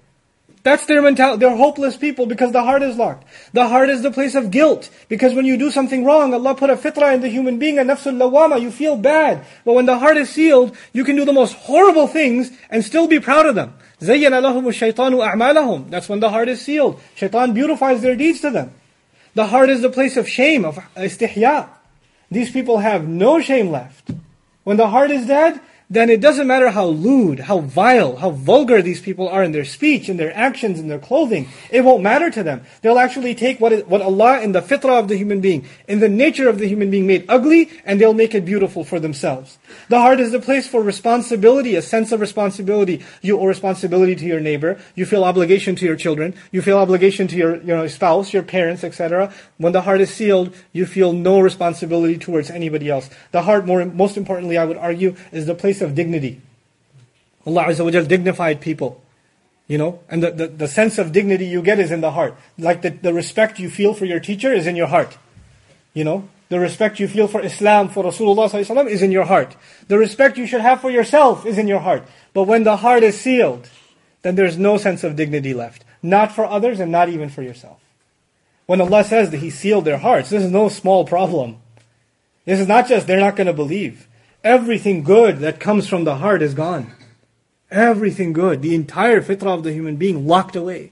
[0.63, 1.39] That's their mentality.
[1.39, 3.25] They're hopeless people because the heart is locked.
[3.53, 4.89] The heart is the place of guilt.
[5.07, 7.83] Because when you do something wrong, Allah put a fitrah in the human being, a
[7.83, 9.45] nafsul lawama, you feel bad.
[9.63, 13.07] But when the heart is sealed, you can do the most horrible things and still
[13.07, 13.73] be proud of them.
[14.00, 17.00] زَيَّنَ لَهُمُ الشَّيْطَانُ أَعْمَالَهُم That's when the heart is sealed.
[17.14, 18.72] Shaitan beautifies their deeds to them.
[19.34, 21.68] The heart is the place of shame, of istihya.
[22.30, 24.10] These people have no shame left.
[24.64, 25.60] When the heart is dead,
[25.91, 29.65] then it doesn't matter how lewd, how vile, how vulgar these people are in their
[29.65, 31.49] speech, in their actions, in their clothing.
[31.71, 32.63] It won't matter to them.
[32.81, 35.99] They'll actually take what, is, what Allah in the fitrah of the human being, in
[35.99, 39.57] the nature of the human being made ugly, and they'll make it beautiful for themselves.
[39.87, 43.03] The heart is the place for responsibility, a sense of responsibility.
[43.23, 44.79] You owe responsibility to your neighbor.
[44.93, 46.35] You feel obligation to your children.
[46.51, 49.33] You feel obligation to your you know, spouse, your parents, etc.
[49.57, 53.09] When the heart is sealed, you feel no responsibility towards anybody else.
[53.31, 56.41] The heart, more, most importantly, I would argue, is the place of dignity.
[57.45, 59.01] Allah Azza wa dignified people.
[59.67, 62.35] You know, and the, the, the, sense of dignity you get is in the heart.
[62.57, 65.15] Like the, the respect you feel for your teacher is in your heart.
[65.93, 69.55] You know, the respect you feel for Islam, for Rasulullah is in your heart.
[69.87, 72.03] The respect you should have for yourself is in your heart.
[72.33, 73.69] But when the heart is sealed,
[74.23, 75.85] then there's no sense of dignity left.
[76.01, 77.79] Not for others and not even for yourself.
[78.65, 81.57] When Allah says that He sealed their hearts, this is no small problem.
[82.45, 84.07] This is not just they're not going to believe
[84.43, 86.91] everything good that comes from the heart is gone.
[87.71, 90.91] Everything good, the entire fitrah of the human being locked away,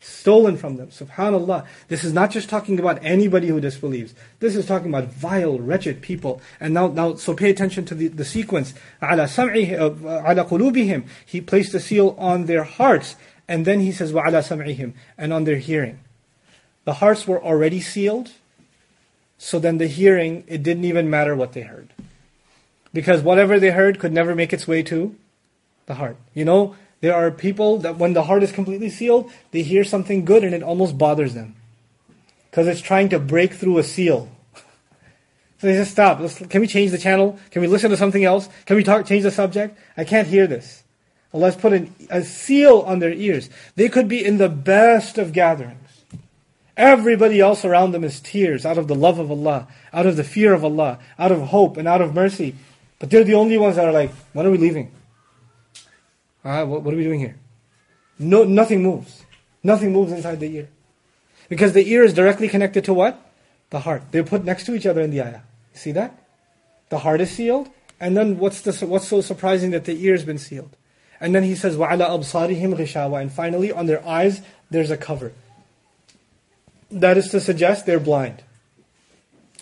[0.00, 0.88] stolen from them.
[0.88, 1.66] Subhanallah.
[1.88, 4.14] This is not just talking about anybody who disbelieves.
[4.40, 6.40] This is talking about vile, wretched people.
[6.60, 8.72] And now, now so pay attention to the, the sequence.
[9.02, 11.02] Ala قلوبهم.
[11.02, 13.16] Uh, he placed a seal on their hearts.
[13.46, 16.00] And then he says, wa ala sam'ihim, and on their hearing.
[16.84, 18.30] The hearts were already sealed,
[19.38, 21.93] so then the hearing, it didn't even matter what they heard.
[22.94, 25.14] Because whatever they heard could never make its way to
[25.86, 26.16] the heart.
[26.32, 30.24] You know, there are people that when the heart is completely sealed, they hear something
[30.24, 31.56] good and it almost bothers them.
[32.50, 34.30] Because it's trying to break through a seal.
[35.60, 36.20] So they just stop.
[36.20, 37.38] Let's, can we change the channel?
[37.50, 38.50] Can we listen to something else?
[38.66, 39.78] Can we talk, change the subject?
[39.96, 40.82] I can't hear this.
[41.32, 43.48] Allah's put an, a seal on their ears.
[43.74, 46.04] They could be in the best of gatherings.
[46.76, 50.24] Everybody else around them is tears out of the love of Allah, out of the
[50.24, 52.56] fear of Allah, out of hope and out of mercy.
[52.99, 54.91] But they're the only ones that are like, when are we leaving?
[56.43, 57.37] Uh, what, what are we doing here?
[58.17, 59.23] No, nothing moves.
[59.63, 60.69] Nothing moves inside the ear.
[61.47, 63.19] Because the ear is directly connected to what?
[63.69, 64.03] The heart.
[64.11, 65.41] They're put next to each other in the ayah.
[65.73, 66.17] You see that?
[66.89, 67.69] The heart is sealed.
[67.99, 70.75] And then what's, the, what's so surprising that the ear has been sealed?
[71.19, 75.33] And then he says, وَعَلَى أَبْصَارِهِمْ غِشَاوَةً And finally, on their eyes, there's a cover.
[76.91, 78.43] That is to suggest they're blind.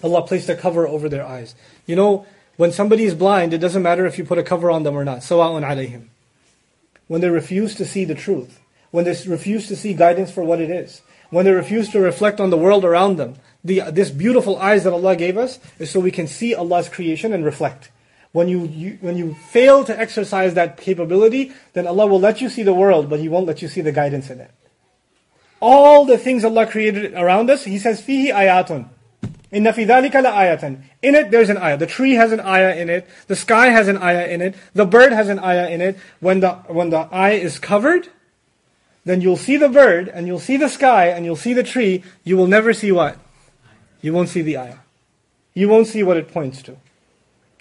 [0.03, 1.55] Allah placed a cover over their eyes.
[1.87, 2.25] You know,
[2.62, 5.04] when somebody is blind, it doesn't matter if you put a cover on them or
[5.04, 5.18] not.
[5.18, 6.06] Sawa'un alayhim.
[7.08, 8.60] When they refuse to see the truth,
[8.92, 12.38] when they refuse to see guidance for what it is, when they refuse to reflect
[12.38, 13.34] on the world around them,
[13.64, 17.32] the, this beautiful eyes that Allah gave us is so we can see Allah's creation
[17.32, 17.90] and reflect.
[18.30, 22.48] When you, you, when you fail to exercise that capability, then Allah will let you
[22.48, 24.52] see the world, but He won't let you see the guidance in it.
[25.58, 28.88] All the things Allah created around us, He says, fihi ayatun.
[29.51, 30.81] Inna fi dhalika la ayatan.
[31.01, 31.77] In it, there's an ayah.
[31.77, 33.07] The tree has an ayah in it.
[33.27, 34.55] The sky has an ayah in it.
[34.73, 35.97] The bird has an ayah in it.
[36.19, 38.09] When the, when the eye is covered,
[39.05, 42.03] then you'll see the bird, and you'll see the sky, and you'll see the tree.
[42.23, 43.17] You will never see what?
[44.01, 44.79] You won't see the ayah.
[45.53, 46.77] You won't see what it points to.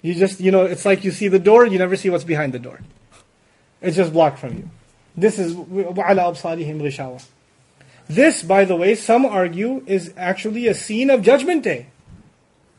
[0.01, 2.53] You just, you know, it's like you see the door, you never see what's behind
[2.53, 2.81] the door.
[3.81, 4.69] It's just blocked from you.
[5.15, 7.25] This is وَعَلَى أَبْصَارِهِمْ غِشَاوَةٌ
[8.07, 11.87] this, by the way, some argue is actually a scene of Judgment Day.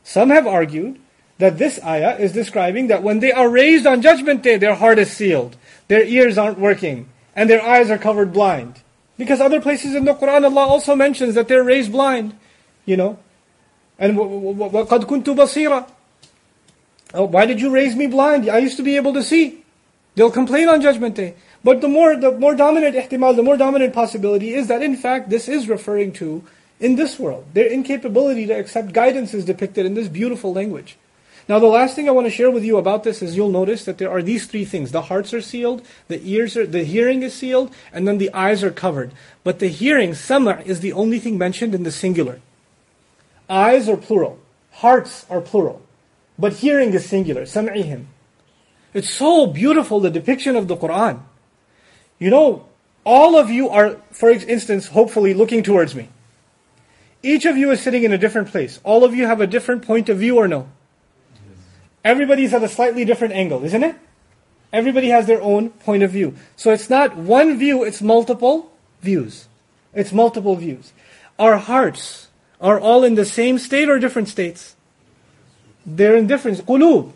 [0.03, 0.99] Some have argued
[1.37, 4.99] that this ayah is describing that when they are raised on Judgment Day, their heart
[4.99, 5.57] is sealed,
[5.89, 8.83] their ears aren't working, and their eyes are covered blind.
[9.19, 12.35] Because other places in the Quran, Allah also mentions that they're raised blind,
[12.87, 13.19] you know.
[13.99, 15.91] And وَقَدْ كُنْتُ بَصِيرًا
[17.15, 18.49] Oh, why did you raise me blind?
[18.49, 19.65] I used to be able to see.
[20.15, 21.35] They'll complain on Judgment Day.
[21.64, 25.30] But the more, the more dominant ihtimal, the more dominant possibility is that in fact
[25.30, 26.44] this is referring to
[26.80, 27.46] in this world.
[27.54, 30.98] Their incapability to accept guidance is depicted in this beautiful language.
[31.48, 33.86] Now the last thing I want to share with you about this is you'll notice
[33.86, 34.92] that there are these three things.
[34.92, 38.64] The hearts are sealed, the ears are, the hearing is sealed, and then the eyes
[38.64, 39.12] are covered.
[39.44, 42.40] But the hearing, sama' is the only thing mentioned in the singular.
[43.50, 44.40] Eyes are plural.
[44.72, 45.82] Hearts are plural.
[46.40, 47.44] But hearing is singular.
[47.44, 48.06] Sam'ihim.
[48.94, 51.22] It's so beautiful, the depiction of the Quran.
[52.20, 52.66] You know,
[53.04, 56.10] all of you are, for instance, hopefully looking towards me.
[57.22, 58.80] Each of you is sitting in a different place.
[58.84, 60.68] All of you have a different point of view or no?
[62.04, 63.96] Everybody's at a slightly different angle, isn't it?
[64.74, 66.36] Everybody has their own point of view.
[66.56, 69.48] So it's not one view, it's multiple views.
[69.94, 70.92] It's multiple views.
[71.40, 72.28] Our hearts
[72.60, 74.76] are all in the same state or different states?
[75.86, 77.12] They're in different qulub.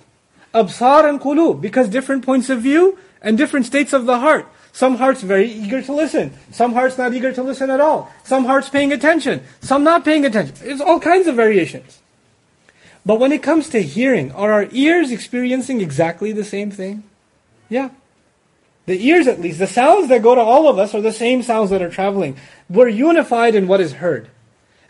[0.53, 1.61] Absar and qulub.
[1.61, 4.45] Because different points of view and different states of the heart.
[4.77, 6.33] Some hearts very eager to listen.
[6.51, 8.13] Some hearts not eager to listen at all.
[8.23, 9.41] Some hearts paying attention.
[9.59, 10.55] Some not paying attention.
[10.61, 11.99] It's all kinds of variations.
[13.03, 17.01] But when it comes to hearing, are our ears experiencing exactly the same thing?
[17.69, 17.89] Yeah.
[18.85, 21.41] The ears, at least, the sounds that go to all of us are the same
[21.41, 22.37] sounds that are traveling.
[22.69, 24.29] We're unified in what is heard.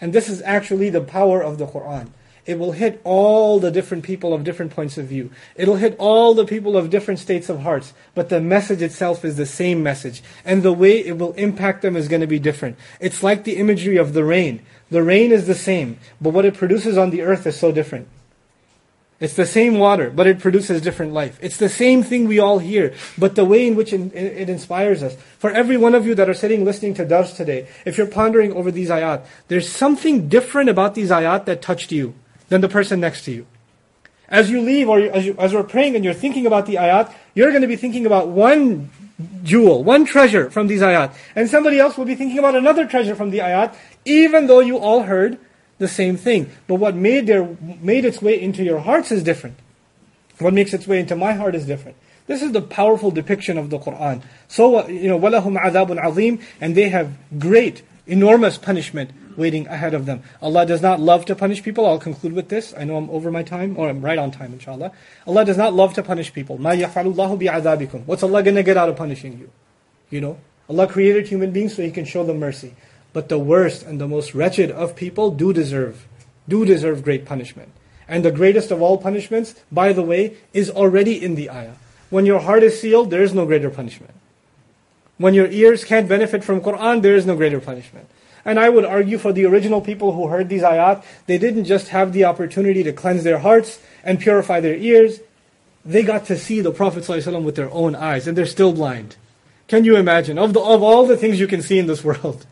[0.01, 2.09] And this is actually the power of the Quran.
[2.47, 5.31] It will hit all the different people of different points of view.
[5.57, 7.93] It'll hit all the people of different states of hearts.
[8.15, 10.23] But the message itself is the same message.
[10.45, 12.77] And the way it will impact them is going to be different.
[13.01, 14.61] It's like the imagery of the rain.
[14.89, 18.07] The rain is the same, but what it produces on the earth is so different.
[19.19, 21.39] It's the same water, but it produces different life.
[21.41, 24.13] It's the same thing we all hear, but the way in which it,
[24.47, 25.17] inspires us.
[25.39, 28.53] For every one of you that are sitting listening to Dars today, if you're pondering
[28.53, 32.13] over these ayat, there's something different about these ayat that touched you
[32.48, 33.46] than the person next to you.
[34.28, 37.12] As you leave or as, you, as we're praying and you're thinking about the ayat,
[37.34, 38.90] you're going to be thinking about one
[39.42, 41.14] jewel, one treasure from these ayat.
[41.36, 44.78] And somebody else will be thinking about another treasure from the ayat, even though you
[44.78, 45.38] all heard
[45.78, 46.50] the same thing.
[46.66, 49.56] But what made, their, made its way into your hearts is different.
[50.38, 51.96] What makes its way into my heart is different.
[52.26, 54.22] This is the powerful depiction of the Quran.
[54.48, 59.94] So, uh, you know, وَلَهُمْ عَذَابٌ عَظِيمٌ And they have great, enormous punishment waiting ahead
[59.94, 60.22] of them.
[60.40, 61.86] Allah does not love to punish people.
[61.86, 62.74] I'll conclude with this.
[62.76, 64.92] I know I'm over my time, or I'm right on time, inshallah.
[65.26, 66.58] Allah does not love to punish people.
[66.58, 69.50] مَا يَفْعَلُ اللَّهُ بِعَذَابِكُمْ What's Allah going to get out of punishing you?
[70.10, 70.38] You know?
[70.68, 72.74] Allah created human beings so He can show them mercy.
[73.12, 76.06] But the worst and the most wretched of people do deserve,
[76.48, 77.70] do deserve great punishment.
[78.08, 81.74] And the greatest of all punishments, by the way, is already in the ayah.
[82.10, 84.14] When your heart is sealed, there is no greater punishment.
[85.18, 88.08] When your ears can't benefit from Quran, there is no greater punishment.
[88.47, 91.89] And I would argue for the original people who heard these ayat, they didn't just
[91.89, 95.19] have the opportunity to cleanse their hearts and purify their ears,
[95.83, 99.17] they got to see the Prophet ﷺ with their own eyes, and they're still blind.
[99.67, 100.39] Can you imagine?
[100.39, 102.45] Of, the, of all the things you can see in this world,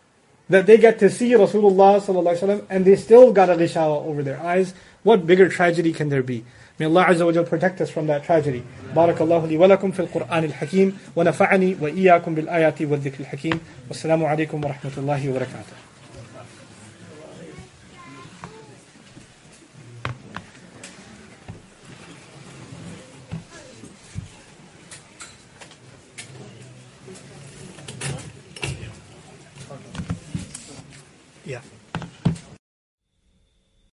[0.48, 4.40] that they get to see Rasulullah ﷺ and they still got a ghishawa over their
[4.40, 4.72] eyes.
[5.02, 6.46] What bigger tragedy can there be?
[6.81, 8.61] May Allah Azza wa protect us from that tragedy.
[8.95, 13.59] بارك الله لي ولكم في القرآن الحكيم ونفعني وإياكم بالآيات والذكر الحكيم
[13.89, 15.75] والسلام عليكم ورحمة الله وبركاته